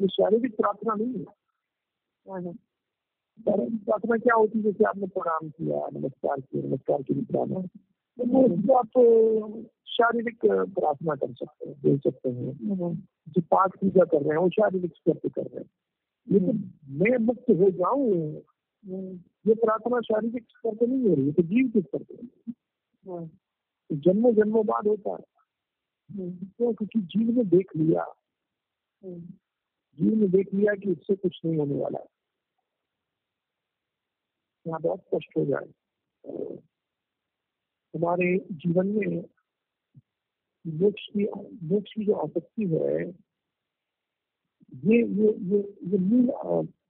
[0.00, 4.64] ये शारीरिक प्रार्थना नहीं है। शारीरिक प्रार्थना क्या होती है?
[4.64, 7.60] जैसे आपने प्रणाम किया नमस्कार किया नमस्कार की प्रार्थना
[8.18, 8.90] तो आप
[9.86, 12.52] शारीरिक प्रार्थना कर सकते हैं दे सकते हैं।
[13.28, 15.70] जो पाठ पूजा कर रहे हैं वो शारीरिक स्तर पे कर रहे हैं।
[16.28, 18.12] लेकिन मैं मुक्त हो जाऊँ
[19.46, 22.16] ये प्रार्थना शारीरिक स्तर पे नहीं हो रही है तो जीव के स्तर पे
[23.06, 25.24] तो जन्मों जन्मों बाद होता है।
[26.44, 28.04] तो क्योंकि जीव ने देख लिया।
[29.04, 32.06] जीव ने देख लिया कि इससे कुछ नहीं होने वाला है।
[34.66, 35.68] यहाँ बहुत स्पष्ट हो जाए।
[37.94, 39.24] हमारे जीवन में
[40.64, 41.24] मोक्ष की
[41.66, 43.25] मोक्ष की जो आसक्ति है
[44.84, 46.30] ये ये ये ये मूल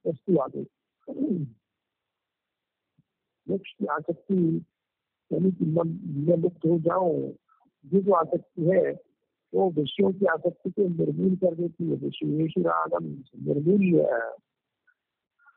[0.07, 0.67] वस्तु आ गई।
[3.49, 4.65] मोक्ष की आसक्ति,
[5.33, 5.87] यानी कि मन
[6.27, 7.31] मैं मुक्त हो जाऊँ,
[7.93, 9.01] ये जो आसक्ति है,
[9.53, 13.05] वो विषयों की आसक्ति को निर्मूल कर देती है। विषयेश रागम
[13.43, 14.05] निर्मूल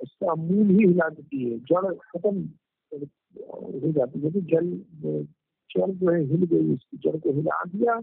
[0.02, 2.50] उसका मूल ही हिला देती है। जड़ खत्म
[2.94, 4.84] हो जाती है। जल
[5.76, 8.00] जड़ जो है हिल गई, उसकी जड़ को हिला दिया,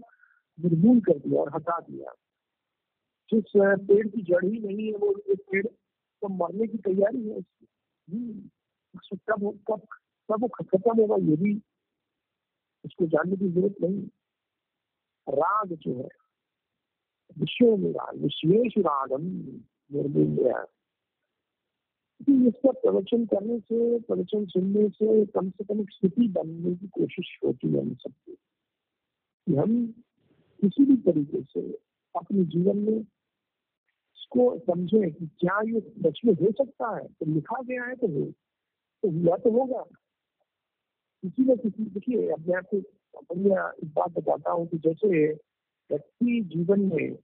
[0.64, 2.14] निर्मूल कर दिया और हटा दिया।
[3.32, 7.36] जिस पेड़ की जड़ ही नहीं है वो एक पेड़ तो मरने की तैयारी है
[7.36, 7.66] उसकी।
[9.14, 9.80] कब कब
[10.28, 11.54] कब वो खत्म होगा ये भी
[12.84, 14.02] उसको जानने की ज़रूरत नहीं
[15.28, 16.08] राग जो है,
[17.38, 19.22] विषयों में राग विशेष रागम
[19.90, 20.64] निर्मूल्य
[22.48, 27.38] इसका प्रवचन करने से, प्रवचन सुनने से कम से कम एक स्थिति बनने की कोशिश
[27.44, 28.34] होती है हम सबकी।
[29.46, 29.86] कि हम
[30.62, 31.60] किसी भी तरीके से
[32.16, 33.04] अपने जीवन में
[34.28, 37.06] इसको समझे कि क्या ये सच में हो सकता है?
[37.06, 38.32] तो लिखा गया है तो हो
[39.02, 39.82] तो हुआ तो होगा।
[41.22, 42.80] किसी न किसी, देखिए अब मैं आपको
[43.22, 45.32] बढ़िया एक बात बताता हूँ कि जैसे
[45.90, 47.18] व्यक्ति जीवन में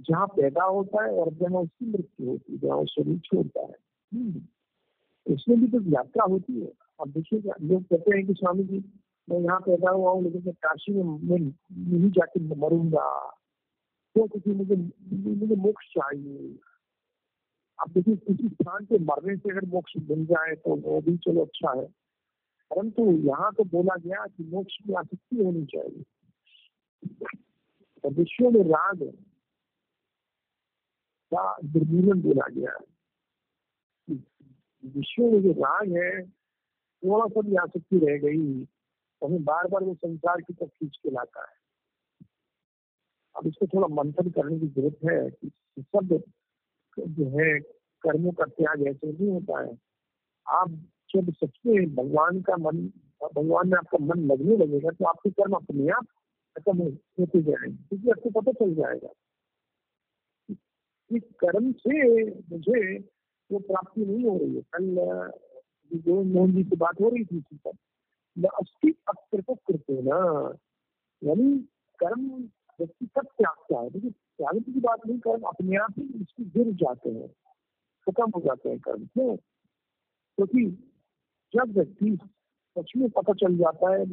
[0.00, 3.74] जहाँ पैदा होता है और जहाँ उसकी मृत्यु होती है, जहाँ वो शरीर छोड़ता है।
[4.14, 4.42] हम्म।
[5.34, 8.84] उसमें भी तो यात्रा होती है। अब देखिए लोग कहते हैं कि स्वामी जी,
[9.30, 11.38] मैं यहाँ पैदा हुआ हूँ, लेकिन मैं काशी मैं
[11.88, 13.36] नहीं जाके मरूँगा।
[14.14, 14.76] क्यों क्योंकि मुझे
[15.34, 16.58] मुझे मोक्ष चाहिए।
[17.82, 21.44] अब देखिए किसी स्थान पे मरने से अगर मोक्ष मिल जाए तो वो भी चलो
[21.44, 21.86] अच्छा है।
[22.70, 26.04] परंतु यहाँ तो बोला गया कि मोक्ष की आसक्ति होनी चाहिए।
[28.02, 29.02] तो विश्व में राग
[31.34, 32.86] का निर्मूलन बोला गया है।
[34.84, 36.26] विश्व में जो राग है,
[37.04, 38.64] थोड़ा सा भी आसक्ति रह गई।
[39.20, 41.59] तो हमें बार बार वो संसार की तरफ़ खींच के लाता है।
[43.40, 46.20] अब इसको थोड़ा मंथन करने की ज़रूरत है कि सब
[46.98, 47.58] जो है
[48.04, 49.76] कर्मों का त्याग ऐसे नहीं होता है।
[50.46, 50.70] आप
[51.14, 52.80] जब सच में भगवान का मन,
[53.34, 56.06] भगवान में आपका मन लगने लगेगा तो आपके कर्म अपने आप
[56.56, 56.82] खत्म
[57.20, 59.08] होते जाएँगे, क्योंकि आपको पता चल जाएगा।
[61.10, 62.98] इस कर्म से मुझे
[63.50, 67.36] वो प्राप्ति नहीं हो रही है। कल जो मोहन जी से बात हो रही थी
[67.38, 70.18] इसी अस्थि अकृत करते ना,
[71.22, 71.52] यानी
[72.00, 72.28] कर्म
[72.80, 73.90] व्यक्ति कब त्यागता है?
[73.90, 77.28] देखिए, त्याग की बात नहीं, कर्म अपने आप ही इसकी गिर जाते हैं,
[78.06, 79.36] खत्म हो जाते हैं कर्म, क्यों?
[80.36, 80.66] क्योंकि
[81.54, 82.18] जब व्यक्ति
[82.78, 84.04] सच में पता चल जाता है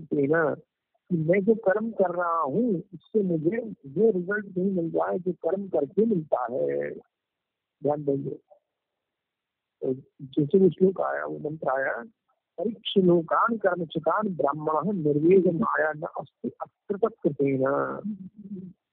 [0.00, 0.54] प्रेरणा
[1.10, 5.18] कि मैं जो कर्म कर रहा हूँ इससे मुझे वो रिज़ल्ट नहीं मिल रहा है
[5.18, 6.90] जो कर्म करके मिलता है।
[7.82, 8.30] ध्यान देंगे।
[9.82, 12.04] तो जैसे वो श्लोक आया, वो मंत्र आया
[12.60, 16.04] परीक्ष कर्म ब्राह्मण निर्वेद माया न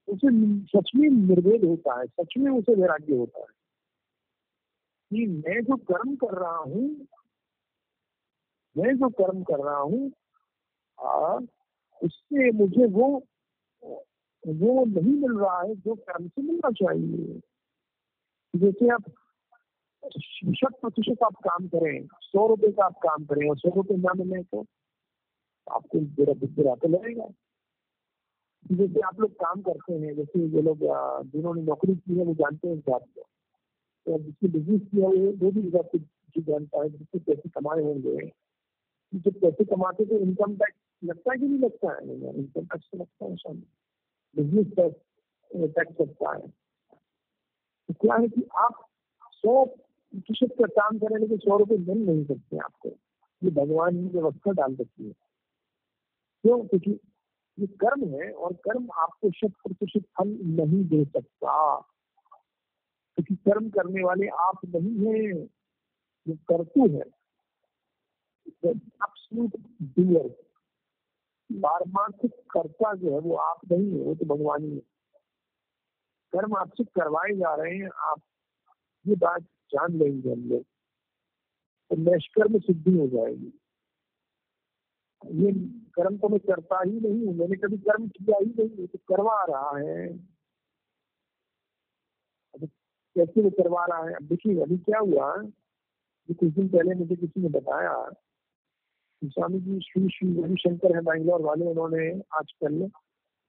[0.10, 0.30] उसे
[0.66, 3.46] सच में निर्वेद होता है सच में उसे वैराग्य होता है।
[5.12, 7.08] कि मैं जो कर्म कर रहा हूँ,
[8.78, 10.12] मैं जो कर्म कर रहा हूँ
[12.04, 13.24] उससे मुझे वो
[14.48, 17.42] वो नहीं मिल रहा है जो कर्म से मिलना चाहिए।
[18.56, 19.04] जैसे आप
[20.04, 24.14] शत प्रतिशत आप काम करें, सौ रुपए का आप काम करें और सौ रुपए ना
[24.14, 24.66] मिले तो
[25.68, 27.28] आपको बुरा बुरा तो लगेगा।
[28.72, 30.80] जैसे आप लोग काम करते हैं, जैसे ये लोग
[31.32, 33.22] जिन्होंने नौकरी की है, वो जानते हैं इस को।
[34.06, 38.32] तो जिसने बिज़नेस किया है, वो भी इस जानता है, जिससे पैसे कमाए होंगे।
[39.14, 42.14] जब पैसे कमाते तो इनकम टैक्स लगता है कि नहीं लगता है?
[42.36, 46.48] इनकम टैक्स तो लगता है सामने बिज़नेस टैक्स टैक्स लगता है।
[47.90, 48.86] तो क्या है कि आप
[49.34, 49.66] सौ
[50.12, 52.90] प्रतिशत का काम करें के सौ रुपए मिल नहीं सकते आपको।
[53.44, 55.14] ये भगवान ने व्यवस्था डाल रखी है।
[56.44, 56.68] क्यों?
[56.68, 57.00] क्योंकि
[57.60, 61.80] ये कर्म है और कर्म आपको शत प्रतिशत फल नहीं दे सकता।
[63.16, 65.46] क्योंकि कर्म करने वाले आप नहीं है
[66.28, 67.10] जो करतु है।
[71.62, 74.82] पारमार्थिक कर्ता जो है वो आप नहीं है, वो तो भगवान ही है।
[76.34, 78.22] कर्म आपसे करवाए जा रहे हैं, आप
[79.08, 80.64] ये बात जान लेंगे हम लोग।
[81.90, 83.60] तो निष्कर्म सिद्धि हो जाएगी।
[85.26, 85.52] ये
[85.90, 89.46] कर्म तो मैं करता ही नहीं हूँ। मैंने कभी कर्म किया ही नहीं तो करवा
[89.50, 90.10] रहा है।
[92.56, 92.66] अब
[93.16, 94.14] कैसे वो करवा रहा है?
[94.14, 95.38] अब देखिए, अभी क्या हुआ
[96.28, 98.12] कि कुछ दिन पहले मुझे किसी ने बताया
[99.24, 102.92] स्वामी जी, श्री श्री रविशंकर है बैंगलोर वाले, उन्होंने आजकल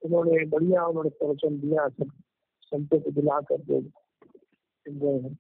[0.03, 2.11] उन्होंने बढ़िया उन्होंने प्रवचन दिया, सब
[2.63, 3.81] संतों को दिला कर जो
[4.89, 5.39] गए हैं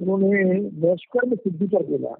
[0.00, 2.14] उन्होंने नैष्कर्म सिद्धि पर बोला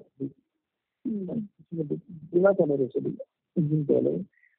[1.07, 4.11] बोला था मेरे से दिन पहले।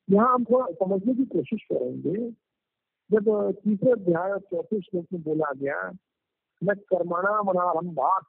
[0.09, 2.31] यहाँ हम थोड़ा समझने की कोशिश करेंगे।
[3.11, 3.25] जब
[3.64, 5.91] तीसरे अध्याय और चौथे श्लोक में बोला गया,
[6.62, 8.23] न कर्मणा मनारंभात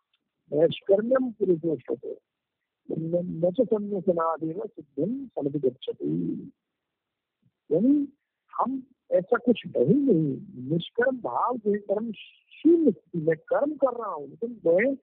[0.52, 2.18] नैष्कर्म्यम पुरुषोषते
[2.89, 6.52] न च सन्यासनादेव सिद्धिम समिगच्छति
[7.72, 8.08] यानी
[8.54, 8.84] हम
[9.14, 14.59] ऐसा कुछ है नहीं। निष्कर्म भाव जो कर्म शून्य मैं कर्म कर रहा हूँ, लेकिन
[14.66, 14.95] मैं,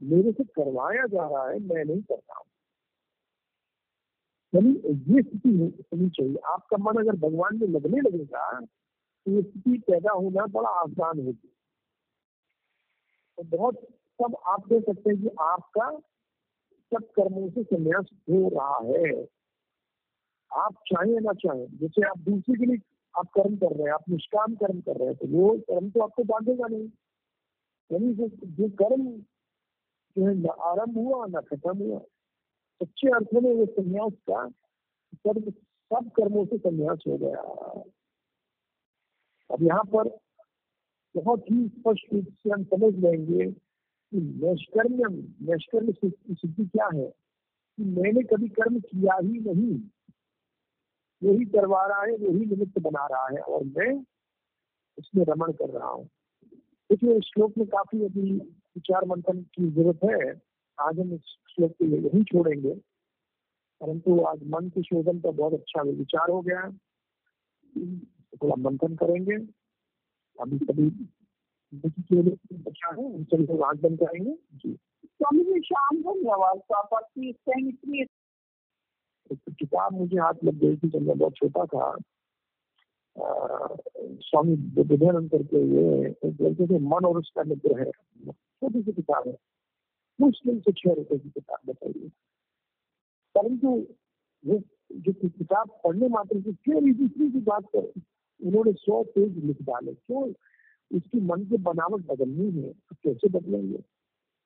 [0.00, 2.46] मेरे से करवाया जा रहा है, मैं नहीं कर रहा हूँ।
[4.54, 10.12] ये स्थिति होनी चाहिए। आपका मन अगर भगवान में लगने लगेगा तो ये स्थिति पैदा
[10.12, 11.52] होना बड़ा आसान होगी।
[13.38, 13.80] तो बहुत
[14.20, 15.90] सब आप देख सकते हैं कि आपका
[16.92, 19.10] सब कर्मों से संन्यास हो रहा है।
[20.50, 22.78] आप चाहें ना चाहे, जैसे आप दूसरे के लिए
[23.18, 26.00] आप कर्म कर रहे हैं, आप निष्काम कर्म कर रहे हैं तो वो कर्म तो
[26.00, 26.88] आपको बांधेगा नहीं।
[27.92, 29.06] यानी जो जो कर्म
[30.16, 31.98] जो है, न आरंभ हुआ, न खत्म हुआ,
[32.82, 34.48] सच्चे अर्थ में वो संन्यास का
[35.14, 35.50] कर्म
[35.90, 37.40] सब कर्मों से संन्यास हो गया।
[39.50, 40.08] अब यहाँ पर
[41.14, 43.50] बहुत ही स्पष्ट रूप से हम समझ लेंगे
[44.12, 47.08] कि नैष्कर्म्यम, नैष्कर्म सिद्धि क्या है?
[47.78, 49.80] कि मैंने कभी कर्म किया ही नहीं।
[51.24, 54.04] वही करवा रहा है वही निमित्त बना रहा है और मैं
[54.98, 56.04] उसमें रमण कर रहा हूँ।
[56.90, 60.42] देखिए, इस श्लोक में काफ़ी अभी विचार मंथन की ज़रूरत है।
[60.80, 62.74] आज हम इस श्लोक को यही छोड़ेंगे।
[63.80, 66.70] परंतु आज मन के शोधन का बहुत अच्छा विचार हो गया
[68.42, 69.34] थोड़ा मंथन करेंगे।
[70.40, 70.90] अभी कभी
[71.74, 73.46] बच्चा है सभी
[74.58, 78.04] जी। स्वामी जी, शाम धन्यवाद प्रॉपर्टी इतनी
[79.32, 81.98] किताब मुझे हाथ लग गई थी जब मैं बहुत छोटा था।
[84.20, 87.90] स्वामी विवेकानंद करके ये एक लड़के थे, मन और उसका मित्र है।
[88.32, 89.36] छोटी सी किताब है।
[90.20, 92.08] मुश्किल से छह रुपए की किताब बताइए।
[93.34, 93.68] परंतु
[94.46, 94.60] वो
[94.92, 97.92] जो किताब पढ़ने मात्र की फिर दूसरी की बात कर
[98.44, 100.32] उन्होंने सौ पेज लिख डाले। क्यों?
[100.92, 103.78] उसकी मन की बनावट बदलनी है तो कैसे बदलेंगे?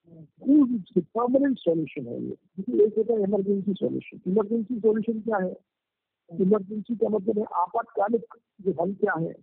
[0.08, 5.54] परमानेंट सॉल्यूशन है ये। क्योंकि एक होता है इमरजेंसी सॉल्यूशन इमरजेंसी सॉल्यूशन क्या है?
[6.30, 9.34] इमरजेंसी का मतलब है आपातकालिक जो हल क्या है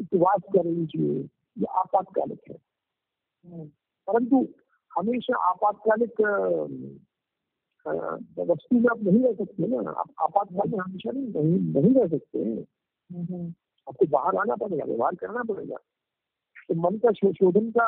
[0.00, 1.20] उपवास कर लीजिए
[1.56, 2.56] ये आपातकालिक है।
[4.08, 4.46] परंतु
[4.92, 6.20] हमेशा आपातकालिक
[8.40, 12.08] वस्तु में आप नहीं रह सकते ना। आप आपातकाल में हमेशा नहीं नहीं, नहीं रह
[12.08, 12.38] सकते।
[13.88, 15.76] आपको बाहर आना पड़ेगा व्यवहार करना पड़ेगा।
[16.68, 17.86] तो मन का शोधन का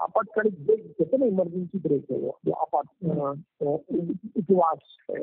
[0.00, 2.18] आपातकालिक ब्रेक कहते ना इमरजेंसी ब्रेक है.
[2.18, 2.86] वो जो आपात
[4.36, 4.78] उपवास
[5.10, 5.22] है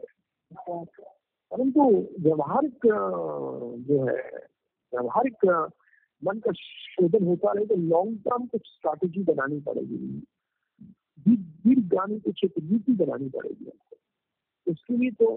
[1.52, 2.80] परंतु व्यवहारिक
[3.88, 4.30] जो है
[4.94, 5.70] व्यवहारिक
[6.24, 10.24] मन का शोधन होता रहे तो लॉन्ग टर्म कुछ स्ट्रैटेजी बनानी पड़ेगी.
[11.38, 13.98] दीर्घगामी कुछ एक नीति बनानी पड़ेगी हमको.
[14.72, 15.36] उसके लिए तो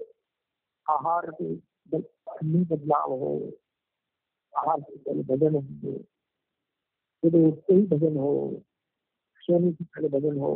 [0.90, 1.56] आहार में
[1.88, 3.52] बद- में बदलाव हो
[4.58, 5.92] आहार से पहले भजन हो
[7.22, 8.62] फिर उठते ही भजन हो
[9.42, 10.52] सोने से पहले भजन हो।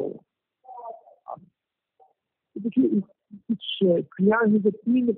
[1.37, 5.17] तो देखिए कुछ क्रिया है जो तीन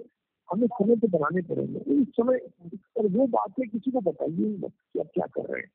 [0.49, 2.39] हमें समय पे बनाने पड़ेंगे। तो इस समय
[2.97, 5.71] और वो बातें किसी को बताइए ही मत कि आप क्या कर रहे हैं।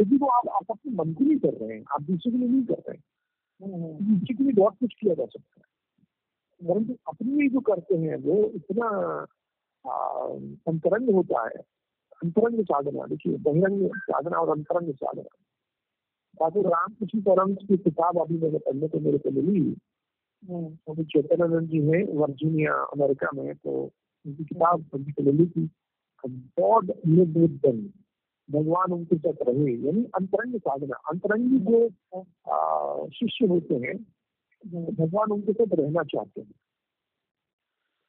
[0.00, 2.48] क्योंकि वो आप आप अपने मन के लिए कर रहे हैं आप दूसरे के लिए
[2.48, 3.02] नहीं कर रहे हैं
[4.10, 5.66] दूसरे के लिए बहुत कुछ किया जा सकता है।
[6.60, 8.88] परंतु अपने लिए जो करते हैं वो इतना
[10.68, 11.62] अंतरंग होता है
[12.22, 15.36] अंतरंग साधना। देखिए बहिरंग साधना और अंतरंग साधना।
[16.40, 19.70] ठाकुर रामकृष्ण परम की किताब अभी मैंने पढ़ने को मेरे को मिली।
[20.88, 23.70] अभी चेतनानंद जी है वर्जीनिया अमेरिका में तो
[24.26, 25.68] उनकी किताब पढ़ने को मिली थी।
[26.24, 27.80] God live with them.
[28.48, 31.78] भगवान उनके साथ रहे यानी अंतरंग साधना अंतरंगी जो
[33.10, 33.96] शिष्य होते हैं
[34.94, 36.54] भगवान उनके साथ रहना चाहते हैं।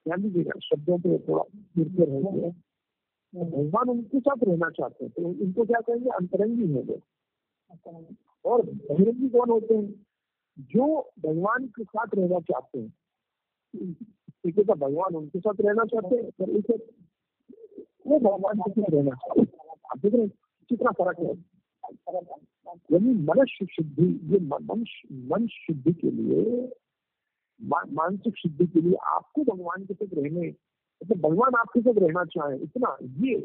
[0.05, 1.43] ध्यान दीजिएगा शब्दों पे थोड़ा
[1.77, 2.51] निर्भर है
[3.33, 6.09] भगवान उनके साथ रहना चाहते हैं तो इनको क्या कहेंगे?
[6.11, 6.99] अंतरंगी है वो।
[8.45, 10.05] और बहिरंगी कौन होते हैं?
[10.59, 12.93] जो भगवान के साथ रहना चाहते हैं।
[14.47, 16.77] एक है भगवान उनके साथ रहना चाहते हैं एक है
[18.07, 20.31] वो भगवान के साथ रहना चाहते हैं। आप देख रहे हैं
[20.69, 21.33] कितना फ़र्क है।
[22.91, 26.71] यानी मनुष्य शुद्धि ये मनुष्य मन शुद्धि के लिए
[27.63, 32.57] मानसिक शुद्धि के लिए आपको भगवान के साथ रहने मतलब भगवान आपके साथ रहना चाहे
[32.57, 33.35] इतना ये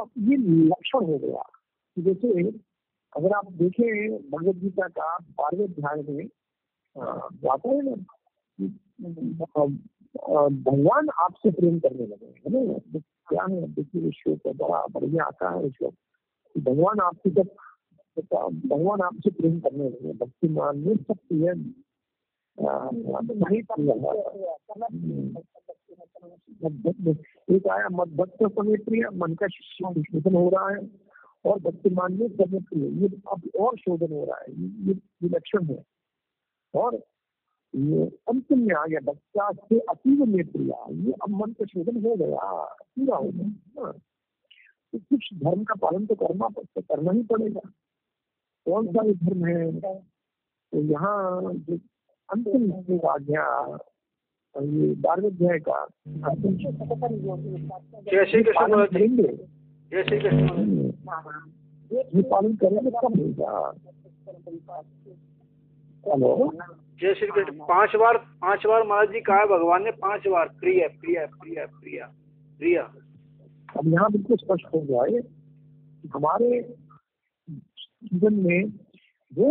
[0.00, 1.42] आप ये लक्षण हो गया।
[1.96, 2.50] कि जैसे
[3.16, 6.26] अगर आप देखें भगवत गीता का बारहवें अध्याय में
[7.44, 7.94] जाता है ना
[10.66, 13.00] भगवान आपसे प्रेम करने लगे है ना?
[13.28, 13.66] क्या है?
[13.74, 15.94] देखिए श्लोक का बड़ा बढ़िया आता है श्लोक
[16.58, 21.50] भगवान आपसे तो भगवान आपसे प्रेम करने लगे भक्ति मान में सब प्रिय
[27.56, 30.80] एक आया मत भक्त समय प्रिय मन का शोधन हो रहा है।
[31.44, 35.28] और भक्तिमान में समय प्रिय ये अब और शोधन हो रहा है ये ये
[35.70, 35.82] है।
[36.74, 36.94] और
[37.74, 42.14] ये अंतिम न्याय या बच्चा से अतीव में प्रिया ये अब मन का शोधन हो
[42.16, 42.52] गया
[42.96, 43.92] पूरा हो गया हाँ।
[44.92, 47.60] तो कुछ धर्म का पालन तो करना तो करना ही पड़ेगा।
[48.66, 51.78] कौन सा ये धर्म है तो यहाँ जो
[52.28, 52.70] अंतिम
[53.10, 53.46] आज्ञा
[54.54, 55.80] ये बारहवें अध्याय का
[56.28, 56.56] अंतिम
[58.04, 58.86] जय श्री कृष्ण
[59.92, 60.46] जय श्री कृष्ण
[62.28, 62.52] पालन
[66.06, 66.30] हेलो।
[67.00, 70.86] जय श्री कृष्ण पाँच बार पाँच बार महाराज जी कहा भगवान ने पाँच बार प्रिय
[71.00, 72.04] प्रिय प्रिय प्रिय
[72.60, 75.20] प्रिय। अब यहाँ बिल्कुल स्पष्ट हो जाए
[76.14, 76.62] हमारे
[77.48, 78.72] जीवन में
[79.32, 79.50] वो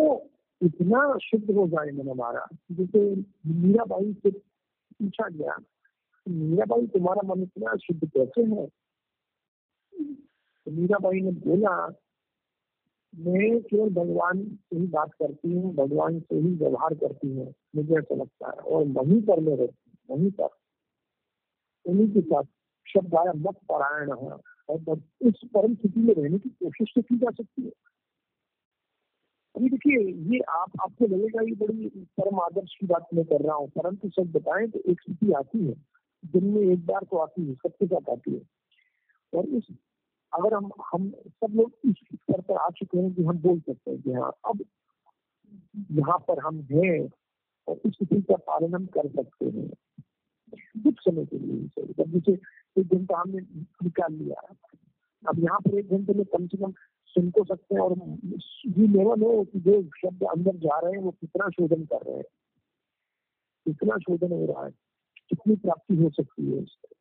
[0.61, 2.99] इतना शुद्ध हो जाए मन हमारा। जैसे
[3.47, 5.55] मीराबाई से पूछा गया
[6.25, 8.67] मीराबाई तुम्हारा मन इतना शुद्ध कैसे है?
[10.66, 11.99] तो मीराबाई ने बोला,
[13.16, 17.95] मैं केवल भगवान से ही बात करती हूँ, भगवान से ही व्यवहार करती हूँ, मुझे
[17.95, 20.49] ऐसा लगता है। और वहीं पर मैं रहती हूँ, वहीं पर।
[21.86, 22.43] उन्हीं के साथ
[22.88, 24.32] शब्द आया मत पारायण है।
[24.70, 27.72] और इस परम स्थिति में रहने की कोशिश तो की जा सकती है।
[29.55, 33.55] अभी देखिए, ये आप, आपको लगेगा ये बड़ी परम आदर्श की बात मैं कर रहा
[33.55, 35.74] हूँ, परंतु सब बताएँ तो एक स्थिति आती है।
[36.26, 38.41] दिन में एक बार तो आती है, सबके साथ आती है।
[39.34, 39.64] और इस
[40.34, 43.91] अगर हम हम सब लोग इस स्तर पर आ चुके हैं कि हम बोल सकते
[43.91, 44.63] हैं कि हाँ अब
[45.99, 46.99] यहाँ पर हम हैं
[47.67, 49.69] और इस स्थिति का पालन हम कर सकते हैं।
[50.84, 52.32] कुछ समय के लिए जब जैसे
[52.75, 54.41] एक घंटा हमने निकाल लिया,
[55.23, 56.71] अब यहाँ पर एक घंटे में कम से कम
[57.15, 57.93] सुन तो सकते हैं और
[58.77, 62.15] ये नेवर नो कि जो शब्द अंदर जा रहे हैं वो कितना शोधन कर रहे
[62.15, 62.23] हैं।
[63.65, 64.71] कितना शोधन हो रहा है,
[65.29, 66.95] कितनी प्राप्ति हो सकती है इससे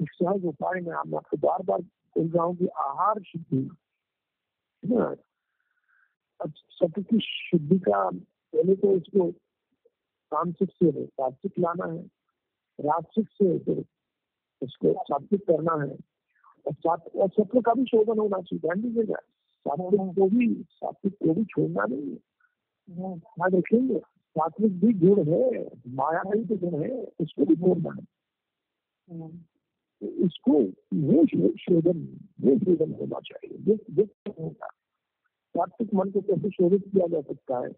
[0.00, 1.80] सहज उपाय में मैं आपको बार बार
[2.16, 3.70] रहा हूँ कि आहार शुद्धि
[6.40, 9.30] अब सत्य की शुद्धि का पहले तो इसको
[10.32, 12.02] तामसिक से है सात्विक लाना है,
[12.80, 13.84] राजसिक से फिर
[14.62, 15.98] उसको सात्विक करना है।
[16.66, 19.04] और सात सत्य का भी शोधन होना चाहिए
[19.66, 22.18] सात्विक को भी, सात्विक को भी छोड़ना नहीं है।
[23.18, 26.90] ध्यान रखेंगे सात्विक भी गुण है, माया का ही तो गुण है,
[27.20, 28.04] उसको भी छोड़ना है।
[29.08, 29.28] तो
[30.02, 30.52] इसको
[30.94, 31.26] वो
[31.56, 33.76] शोधन वो शोधन होना चाहिए।
[35.56, 37.72] सात्विक मन को कैसे शोधित किया जा सकता है?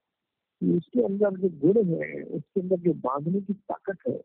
[0.60, 4.24] कि उसके अंदर जो गुण है, उसके अंदर जो बांधने की ताकत है,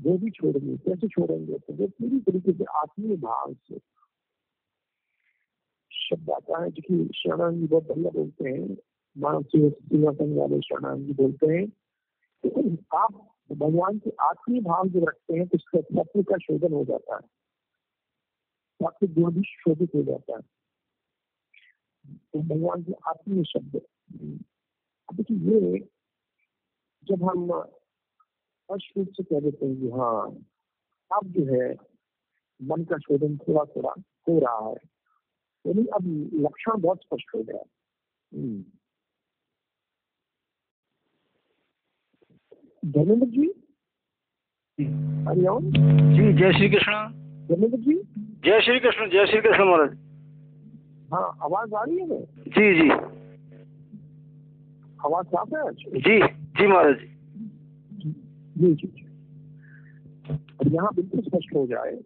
[0.00, 1.58] वो भी छोड़ेंगे। कैसे छोड़ेंगे?
[1.58, 3.78] तो वो पूरी तरीके से आत्मीय भाव से।
[5.92, 8.76] शब्द आता है जो कि शरण जी बहुत बढ़िया बोलते हैं।
[9.18, 11.72] मानव से सेवा संघ वाले शरण जी बोलते हैं।
[12.46, 16.84] कि आप भगवान के आत्मीय भाव जो रखते हैं तो उसका तत्व का शोधन हो
[16.84, 17.40] जाता है।
[18.86, 20.40] आपके गुण भी शोधित हो जाता है।
[22.16, 23.80] तो भगवान के आत्मीय शब्द।
[25.14, 25.88] देखिए ये
[27.04, 30.30] जब हम स्पष्ट रूप से कह देते हैं कि हाँ
[31.18, 31.76] अब जो है,
[32.62, 33.90] मन का शोधन थोड़ा थोड़ा
[34.28, 34.76] हो रहा है।
[35.66, 37.62] यानी अब लक्षण बहुत स्पष्ट हो गया।
[42.82, 43.46] धर्मेंद्र जी?
[45.26, 46.92] हरिओम। जी जय श्री कृष्ण।
[47.48, 47.94] धर्मेंद्र जी?
[48.44, 49.96] जय श्री कृष्ण जय श्री कृष्ण महाराज।
[51.12, 52.06] हाँ आवाज़ आ रही है?
[52.08, 52.16] ना
[52.48, 52.88] जी जी।
[55.06, 55.62] आवाज़ साफ़ है?
[55.72, 56.18] जी
[56.58, 56.96] जी महाराज।
[57.96, 59.06] जी जी जी।
[60.30, 61.98] अब यहाँ बिल्कुल स्पष्ट हो जाए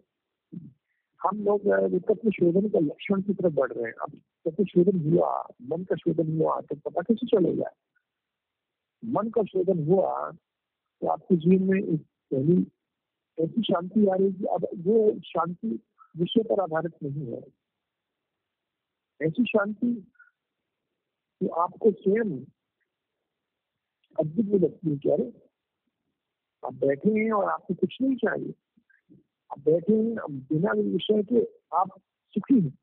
[1.21, 1.61] हम लोग
[2.07, 4.11] तत्व शोधन का लक्षण की तरफ़ बढ़ रहे हैं। अब
[4.45, 5.29] तत्व शोधन हुआ
[5.69, 7.69] मन का शोधन हुआ तो पता कैसे चलेगा?
[9.03, 10.31] मन का शोधन हुआ
[11.05, 12.01] तो आपके जीवन में एक
[12.31, 12.67] पहली
[13.39, 15.79] ऐसी शांति आ रही है अब वो शांति
[16.17, 17.41] विषय पर आधारित नहीं है
[19.21, 19.93] ऐसी शांति
[21.41, 22.31] कि आपको स्वयं
[24.19, 25.15] अद्भुत में लगती है क्या?
[26.67, 28.53] आप बैठे हैं और आपको कुछ नहीं चाहिए
[29.51, 31.45] आप बैठे हैं बिना विषय के
[31.77, 32.01] आप
[32.33, 32.77] सुखी हैं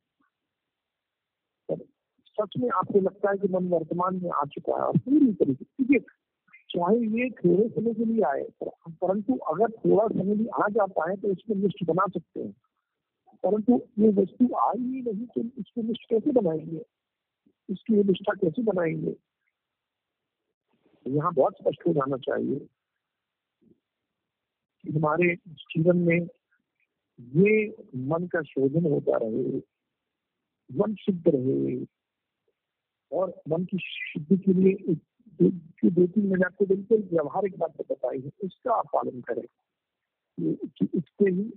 [2.26, 5.64] सच में आपको लगता है कि मन वर्तमान में आ चुका है और पूरी तरीके
[5.64, 6.21] देखिए,
[6.76, 8.42] चाहे ये थोड़े समय के लिए आए
[8.88, 12.52] परंतु अगर थोड़ा समय भी आ जाता है तो इसमें लिस्ट बना सकते हैं।
[13.42, 16.82] परंतु ये वस्तु आई ही नहीं तो इसको लिस्ट कैसे बनाएँगे?
[17.70, 19.16] इसकी ये निष्ठा कैसे बनाएँगे?
[21.06, 22.58] यहाँ बहुत स्पष्ट हो जाना चाहिए
[24.82, 26.20] कि हमारे जीवन में
[27.20, 29.58] ये मन का शोधन होता रहे,
[30.72, 31.84] मन शुद्ध रहे
[33.12, 35.11] और मन की शुद्धि के लिए एक-
[35.42, 39.44] दो तीन मैंने आपको बिल्कुल व्यवहारिक बात बताई है, उसका आप पालन करें।
[40.66, 41.52] कि इसके ही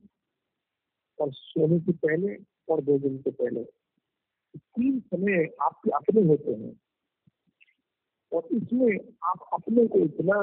[1.22, 2.38] और सोने से पहले
[2.70, 3.64] और दो दिन से पहले।
[4.58, 6.82] तीन समय आपके अपने होते हैं।
[8.34, 10.42] और इसमें आप अपने को इतना,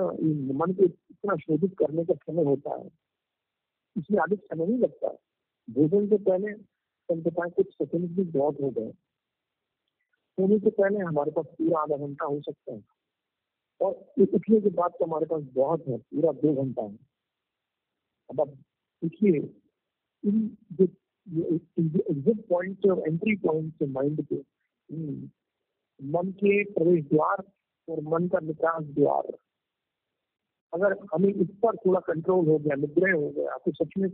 [0.54, 2.86] मन को इतना शोधित करने का समय होता है।
[3.96, 5.08] इसमें अधिक समय नहीं लगता।
[5.70, 6.52] भोजन से पहले
[7.08, 8.90] कम से कम कुछ सेकंड भी बहुत हो गए।
[10.32, 13.01] सोने से पहले हमारे पास पूरा आधा घंटा हो सकता है।
[13.82, 16.98] और उठने के बाद तो हमारे पास बहुत है, पूरा दो घंटा है
[18.30, 18.48] अब आप
[19.02, 19.38] देखिए,
[20.24, 20.86] इन जो
[22.10, 24.36] एग्जिट पॉइंट और एंट्री पॉइंट माइंड के
[26.00, 27.42] मन के प्रवेश द्वार
[27.88, 29.32] और मन का निकास द्वार,
[30.72, 34.08] अगर हमें इस पर थोड़ा कंट्रोल हो गया, निग्रह हो गया तो सच में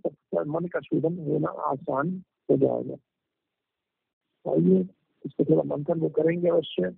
[0.52, 2.10] मन का शोधन होना आसान
[2.48, 2.96] हो जाएगा।
[4.44, 4.80] आइए,
[5.24, 6.90] इसको थोड़ा मंथन वो करेंगे अवश्य।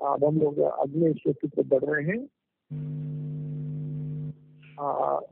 [0.00, 2.18] अब हम लोग अगले श्लोक की तरफ़ बढ़ रहे हैं।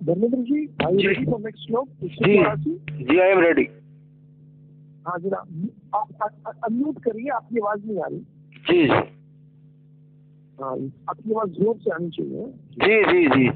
[0.06, 2.08] Dharmendra ji I ready for next श्लोक जी।
[3.04, 3.64] जी आई एम रेडी
[5.06, 5.38] हाँ जरा
[5.98, 6.08] आप
[6.64, 8.18] अनम्यूट करिए आपकी आवाज़ नहीं आ रही।
[8.68, 9.00] जी जी।
[10.58, 10.74] हाँ
[11.10, 12.44] आपकी आवाज़ ज़ोर से आनी चाहिए।
[12.82, 13.48] जी जी जी।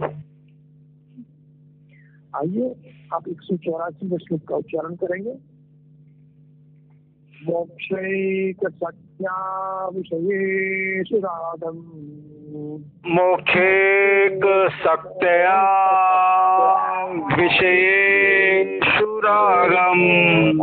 [2.36, 2.66] आइए
[3.14, 5.34] आप एक सौ चौरासी श्लोक का उच्चारण करेंगे।
[7.32, 8.64] मोक्षैक
[9.22, 11.78] सत्या विषयेषु रागम
[13.06, 14.40] मोक्षेक
[17.38, 20.58] विषयेषु रागम्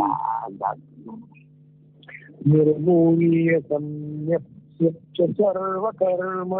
[2.46, 4.48] निर्मूल्य सम्यक्
[5.16, 6.52] च सर्वकर्म।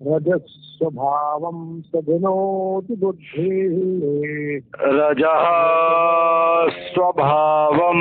[0.06, 3.76] रजस्वभावं सधुनोति बुद्धिः।
[4.82, 5.44] रजः
[6.68, 8.00] स्वभावं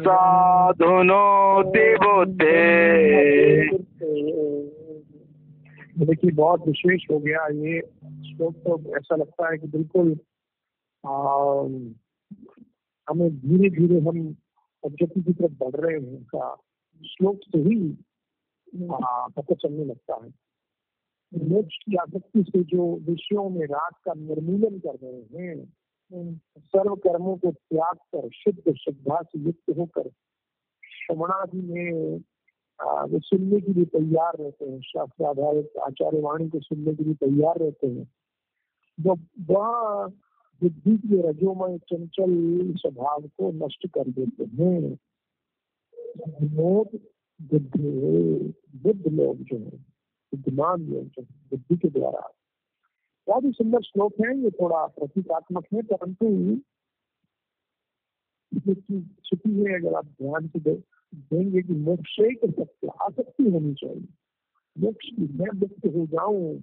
[0.00, 2.70] साधुनोति बुद्धे।
[6.06, 10.18] देखिए बहुत विशेष हो गया ये श्लोक तो ऐसा लगता है कि बिल्कुल
[11.06, 11.34] आ,
[13.08, 14.36] हमें धीरे धीरे हम
[14.86, 16.56] objective की तरफ़ बढ़ रहे हैं। का
[17.06, 17.98] श्लोक से ही
[19.36, 20.34] पता चलने लगता है।
[21.48, 25.72] मोक्ष की आसक्ति से जो विषयों में राग का निर्मूलन कर रहे हैं
[26.58, 30.08] सर्व कर्मों को त्याग कर शुद्ध श्रद्धा से युक्त होकर
[30.84, 32.18] श्रवणादि में
[32.82, 37.14] वो सुनने के लिए तैयार रहते हैं, शास्त्र आधारित आचार्य वाणी को सुनने के लिए
[37.14, 38.08] तैयार रहते हैं।
[39.00, 40.06] वो वह
[40.62, 42.32] बुद्धि के रजोमय चंचल
[42.76, 44.98] स्वभाव को नष्ट कर देते हैं
[46.56, 47.80] बुद्ध
[48.82, 49.70] बुद्ध लोग जो है,
[50.32, 52.30] बुद्धिमान लोग जो है, बुद्धि के द्वारा।
[53.26, 56.26] बहुत ही सुंदर श्लोक है, ये थोड़ा प्रतीकात्मक है, परंतु
[59.24, 60.60] छुपी है, अगर आप ध्यान से
[61.14, 64.08] देंगे कि मोक्ष एक सत्य आसक्ति होनी चाहिए।
[64.78, 66.60] मोक्ष की मैं मुक्त हो जाऊँ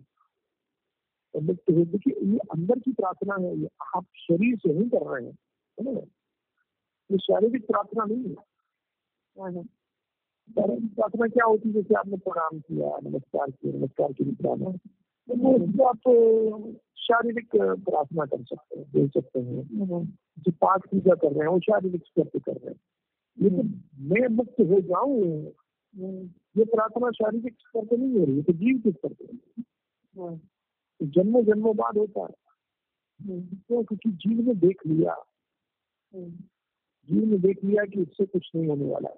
[1.34, 5.06] तो मुक्त हो देखिए ये अंदर की प्रार्थना है ये आप शरीर से नहीं कर
[5.06, 5.38] रहे हैं
[5.78, 6.00] है ना?
[7.12, 11.74] ये शारीरिक प्रार्थना नहीं है। शारीरिक प्रार्थना क्या होती है?
[11.74, 14.72] जैसे आपने प्रणाम किया नमस्कार किया नमस्कार की प्रार्थना।
[15.30, 16.00] तो आप
[16.98, 19.64] शारीरिक प्रार्थना कर सकते हैं दे सकते हैं।
[20.40, 22.80] जो पाठ पूजा कर रहे हैं वो शारीरिक स्तर पे कर रहे हैं।
[23.38, 25.24] लेकिन मैं मुक्त हो जाऊँ
[26.56, 29.26] ये प्रार्थना शारीरिक स्तर पे नहीं हो रही है तो जीव के स्तर पे
[30.16, 32.36] तो जन्मों जन्मों बाद होता है।
[33.50, 35.16] तो क्योंकि जीव ने देख लिया।
[36.14, 39.16] जीव ने देख लिया कि इससे कुछ नहीं होने वाला है।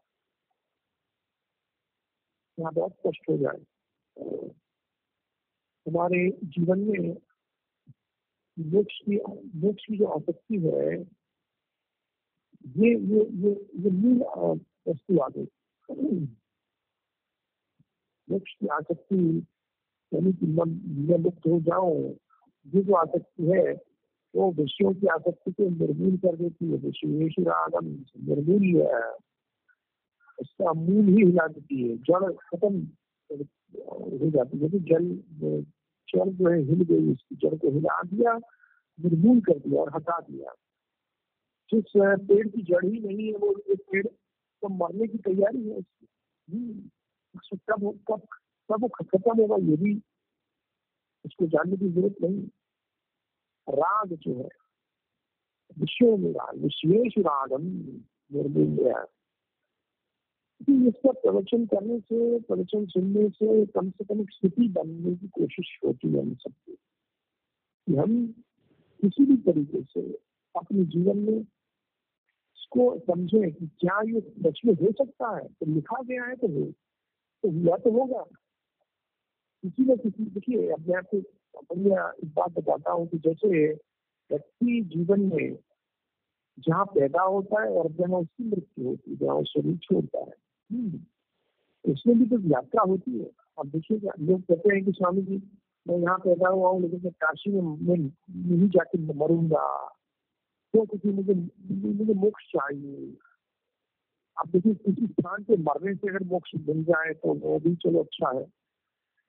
[2.58, 3.60] यहाँ बहुत कष्ट हो जाए।
[5.86, 7.16] हमारे जीवन में
[8.58, 9.18] मोक्ष की
[9.60, 10.98] मोक्ष की जो आसक्ति है
[12.68, 14.18] ये ये ये ये मूल
[14.88, 15.48] वस्तु आ गई।
[18.30, 19.46] मोक्ष की आसक्ति,
[20.14, 22.14] यानी कि मैं मुक्त हो जाऊँ,
[22.76, 23.84] ये जो आसक्ति है,
[24.36, 27.86] वो विषयों की आसक्ति को निर्मूल कर देती है। विषयेश रागम
[28.24, 28.82] निर्मूल
[30.42, 32.88] उसका मूल ही हिला देती है। जड़ खत्म
[33.32, 35.24] हो जाती है। जल,
[36.16, 38.34] जड़ जो है हिल गई, उसकी जड़ को हिला दिया,
[39.00, 40.54] निर्मूल कर दिया और हटा दिया।
[41.74, 45.76] जिस पेड़ की जड़ ही नहीं है वो एक पेड़ तो मरने की तैयारी है
[45.76, 46.08] उसकी।
[47.56, 48.22] कब कब
[48.70, 50.02] कब वो खत्म होगा ये भी
[51.26, 52.42] उसको जानने की ज़रूरत नहीं
[53.70, 54.50] राग जो है,
[55.80, 57.64] विषयों में राग, विशेष रागम
[58.32, 59.06] निर्मूल
[60.88, 65.80] इसका प्रवचन करने से, प्रवचन सुनने से कम से कम एक स्थिति बनने की कोशिश
[65.86, 66.76] होती है हम सबकी।
[67.88, 68.28] कि हम
[69.02, 70.02] किसी भी तरीके से
[70.56, 71.46] अपने जीवन में
[72.72, 75.48] इसको समझे कि क्या ये सच में हो सकता है?
[75.48, 76.64] तो लिखा गया है तो हो
[77.44, 78.24] तो हुआ तो होगा।
[79.64, 81.18] किसी न किसी, देखिए अब मैं आपको
[81.62, 83.66] बढ़िया इस बात बताता हूँ कि जैसे
[84.32, 85.58] व्यक्ति जीवन में
[86.60, 90.34] जहाँ पैदा होता है और जहाँ उसकी मृत्यु होती है, जहाँ शरीर छोड़ता है
[90.72, 93.30] हम्म। उसमें भी तो यात्रा होती है।
[93.60, 95.42] अब देखिए लोग कहते हैं कि स्वामी जी,
[95.88, 97.98] मैं यहाँ पैदा हुआ हूँ, लेकिन मैं काशी में
[98.30, 99.96] नहीं जाके मरूँगा।
[100.74, 101.34] क्यों क्योंकि मुझे
[101.94, 103.18] मुझे मोक्ष चाहिए।
[104.42, 108.00] अब देखिए, किसी स्थान पे मरने से अगर मोक्ष मिल जाए तो वो भी चलो
[108.00, 108.44] अच्छा है।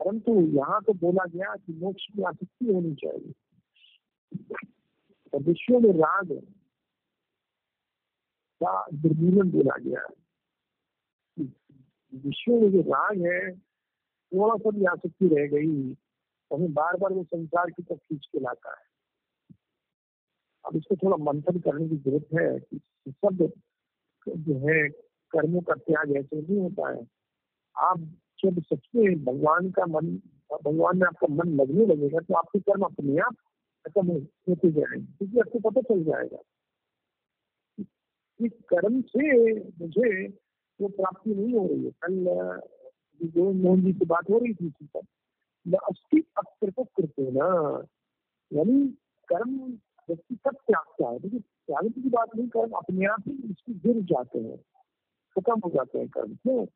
[0.00, 3.32] परंतु यहाँ तो बोला गया कि मोक्ष की आसक्ति होनी चाहिए।
[5.38, 6.32] विश्व में राग
[8.62, 10.14] का निर्मूलन बोला गया है।
[12.14, 13.56] विश्व में जो राग है,
[14.32, 15.94] थोड़ा सा भी आसक्ति रह गई।
[16.50, 18.89] तो हमें बार बार वो संसार की तरफ़ खींच के लाता है।
[20.70, 23.51] अब इसको थोड़ा मंथन करने की ज़रूरत है कि सब
[24.26, 24.88] जो है
[25.32, 27.06] कर्मों का त्याग ऐसे नहीं होता है।
[27.76, 28.01] आप
[28.38, 30.06] जब सच में भगवान का मन,
[30.64, 33.34] भगवान में आपका मन लगने लगेगा तो आपके कर्म अपने आप
[33.84, 34.12] खत्म
[34.48, 36.38] होते जाएँगे, क्योंकि आपको पता चल जाएगा।
[38.40, 40.26] इस कर्म से मुझे
[40.80, 44.66] वो प्राप्ति नहीं हो रही है। कल जो मोहन जी की बात हो रही थी
[44.66, 47.48] इसी पर अस्थि अकृत करते ना,
[48.51, 48.86] यानी
[49.28, 49.59] कर्म
[50.10, 54.02] व्यक्ति कब त्यागता है। देखिए, त्याग की बात नहीं, कर्म अपने आप ही इसकी गिर
[54.02, 54.58] जाते हैं,
[55.36, 56.66] खत्म हो जाते हैं कर्म, क्यों?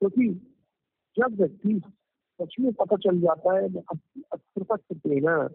[0.00, 0.28] क्योंकि
[1.16, 1.82] जब व्यक्ति
[2.42, 3.68] सच में पता चल जाता है
[5.20, 5.48] ना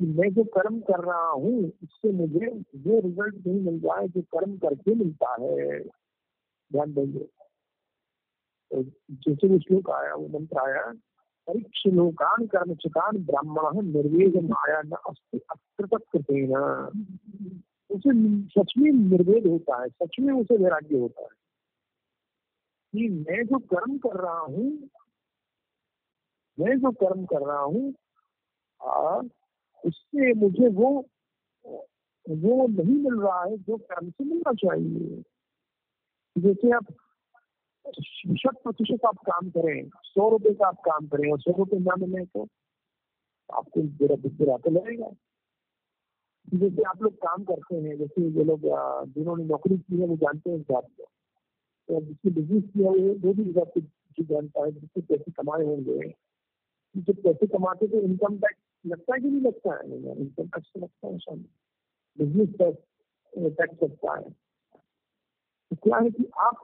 [0.00, 2.46] कि मैं जो कर्म कर रहा हूँ इससे मुझे
[2.76, 5.80] वो रिज़ल्ट नहीं मिल रहा है जो कर्म करके मिलता है।
[6.72, 7.24] ध्यान देंगे।
[8.70, 10.92] तो जैसे भी श्लोक आया, वो मंत्र आया
[11.46, 16.56] परीक्ष लोकान कर्म चिकान ब्राह्मण निर्वेद माया न अकृतकृतेन
[17.90, 18.10] उसे
[18.46, 21.28] सच में निर्वेद होता है सच में उसे वैराग्य होता है।
[22.92, 24.88] कि मैं जो कर्म कर रहा हूँ,
[26.60, 27.94] मैं जो कर्म कर रहा हूँ
[29.84, 31.06] उससे मुझे वो
[32.28, 35.22] वो नहीं मिल रहा है जो कर्म से मिलना चाहिए।
[36.38, 36.86] जैसे आप
[38.36, 41.94] शत प्रतिशत आप काम करें, सौ रुपए का आप काम करें और सौ रुपए ना
[41.96, 42.46] मिले तो
[43.52, 45.10] आपको बुरा बुरा तो लगेगा।
[46.54, 48.60] जैसे आप लोग काम करते हैं, जैसे जो लोग
[49.14, 51.04] जिन्होंने नौकरी की है, वो जानते हैं इस बात को।
[51.88, 53.80] तो जिसने बिज़नेस किया है, वो भी इस बात को
[54.24, 56.14] जानता है जिससे पैसे कमाए होंगे।
[56.96, 59.96] जब पैसे कमाते तो इनकम टैक्स लगता है कि नहीं लगता है?
[60.20, 61.48] इनकम टैक्स तो लगता है, शायद।
[62.18, 62.78] बिज़नेस टैक्स
[63.56, 64.30] टैक्स लगता है।
[65.70, 66.56] तो क्या है कि आप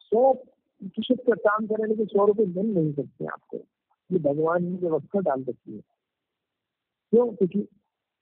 [0.00, 0.32] सौ
[0.80, 3.56] प्रतिशत का काम करें के सौ रुपए मिल नहीं सकते आपको।
[4.12, 5.80] ये भगवान ने व्यवस्था डाल रखी है।
[7.10, 7.34] क्यों?
[7.34, 7.68] क्योंकि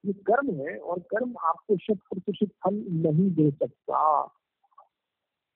[0.06, 4.26] ये कर्म है और कर्म आपको शत प्रतिशत फल नहीं दे सकता।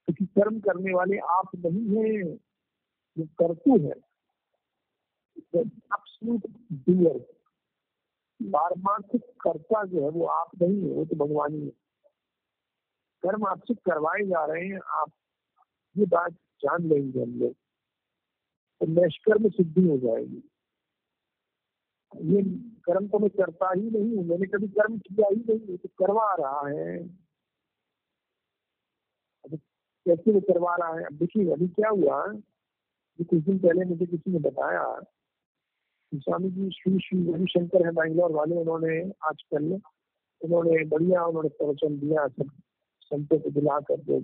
[0.06, 2.36] क्योंकि कर्म करने वाले आप नहीं है
[3.18, 3.94] जो करते हैं।
[9.24, 11.72] कर्ता जो है वो आप नहीं है, वो तो भगवान ही है।
[13.22, 15.12] कर्म आपसे करवाए जा रहे हैं, आप
[15.96, 17.52] ये बात जान लेंगे हम लोग।
[18.80, 20.50] तो निष्कर्म सिद्धि हो जाएगी।
[22.16, 22.42] ये
[22.80, 26.34] कर्म तो मैं करता ही नहीं हूँ। मैंने कभी कर्म किया ही नहीं तो करवा
[26.34, 27.18] रहा है।
[30.08, 31.04] कैसे वो करवा रहा है?
[31.04, 32.26] अब देखिए, अभी क्या हुआ?
[33.16, 35.00] कि कुछ दिन पहले मुझे किसी ने बताया
[36.14, 39.80] स्वामी जी, श्री श्री रविशंकर है बैंगलोर वाले, उन्होंने आजकल
[40.40, 42.50] उन्होंने बढ़िया उन्होंने प्रवचन दिया, सब
[43.00, 44.20] संतों को बुला कर जो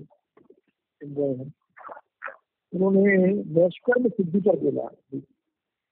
[1.04, 1.52] गए हैं।
[2.74, 4.88] उन्होंने नैष्कर्म सिद्धि पर बोला।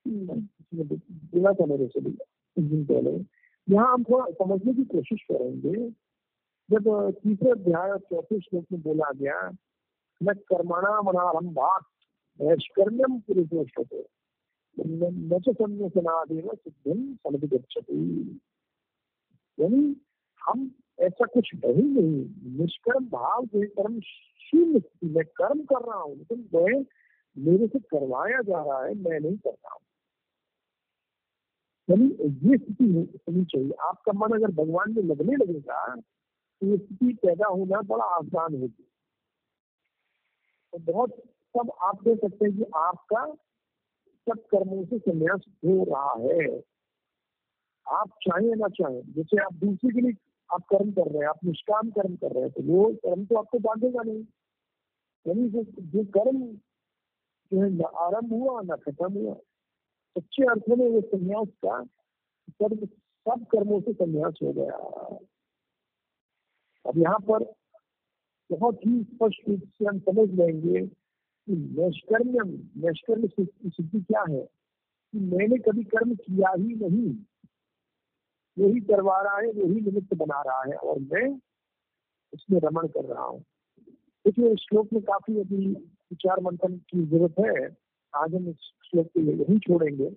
[0.06, 3.10] बोला था मेरे से भी कुछ दिन पहले।
[3.68, 5.90] यहाँ हम थोड़ा समझने की कोशिश करेंगे।
[6.70, 9.50] जब तीसरे अध्याय और चौथे श्लोक में बोला गया
[10.22, 11.82] न कर्मणा मनारंभात
[12.40, 14.04] नैष्कर्म्यम पुरुषोषते
[14.78, 18.40] न च सन्यासनादेव सिद्धिम समिति
[19.60, 19.96] यानी
[20.40, 25.86] हम ऐसा कुछ है ही नहीं। निष्कर्म भाव से कर्म शून्य स्थिति मैं कर्म कर
[25.86, 26.84] रहा हूँ, लेकिन मैं,
[27.36, 29.80] मेरे से करवाया जा रहा है, मैं नहीं कर रहा हूँ।
[31.88, 37.46] ये स्थिति होनी चाहिए। आपका मन अगर भगवान में लगने लगेगा तो ये स्थिति पैदा
[37.46, 38.86] होना बड़ा आसान होगी।
[40.72, 41.16] तो बहुत
[41.54, 43.24] सब आप देख सकते हैं कि आपका
[44.26, 46.46] सब कर्मों से संन्यास हो रहा है।
[47.86, 50.12] आप चाहें ना चाहे, जैसे आप दूसरे के लिए
[50.52, 53.36] आप कर्म कर रहे हैं, आप निष्काम कर्म कर रहे हैं तो वो कर्म तो
[53.36, 54.24] आपको बांधेगा नहीं।
[55.26, 56.42] यानी जो जो कर्म
[57.52, 59.34] जो है, न आरंभ हुआ, न खत्म हुआ,
[60.18, 61.82] सच्चे अर्थ में वो संन्यास का
[62.50, 62.86] कर्म
[63.26, 64.76] सब कर्मों से संन्यास हो गया।
[66.84, 67.44] अब यहाँ पर
[68.50, 72.48] बहुत ही स्पष्ट रूप से हम समझ लेंगे कि नैष्कर्म
[72.84, 74.42] नैष्कर्म सिद्धि क्या है?
[75.12, 77.14] कि मैंने कभी कर्म किया ही नहीं।
[78.58, 81.40] वही करवा रहा है वही निमित्त बना रहा है और मैं
[82.34, 83.44] उसमें रमण कर रहा हूँ।
[84.24, 87.76] देखिए, इस श्लोक में काफ़ी अभी विचार मंथन की ज़रूरत है।
[88.16, 90.10] आज हम इस श्लोक के लिए नहीं छोड़ेंगे।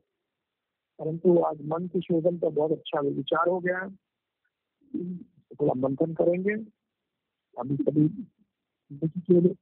[1.00, 3.90] परंतु आज मन के शोधन का बहुत अच्छा विचार हो गया
[5.62, 6.54] थोड़ा मंथन करेंगे।
[7.60, 8.08] अभी कभी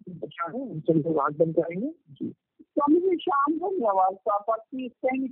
[0.10, 5.28] बच्चा है, हम सभी लोग बंद करेंगे। जी। स्वामी जी, शाम धन्यवाद प्रॉपर्टी इतनी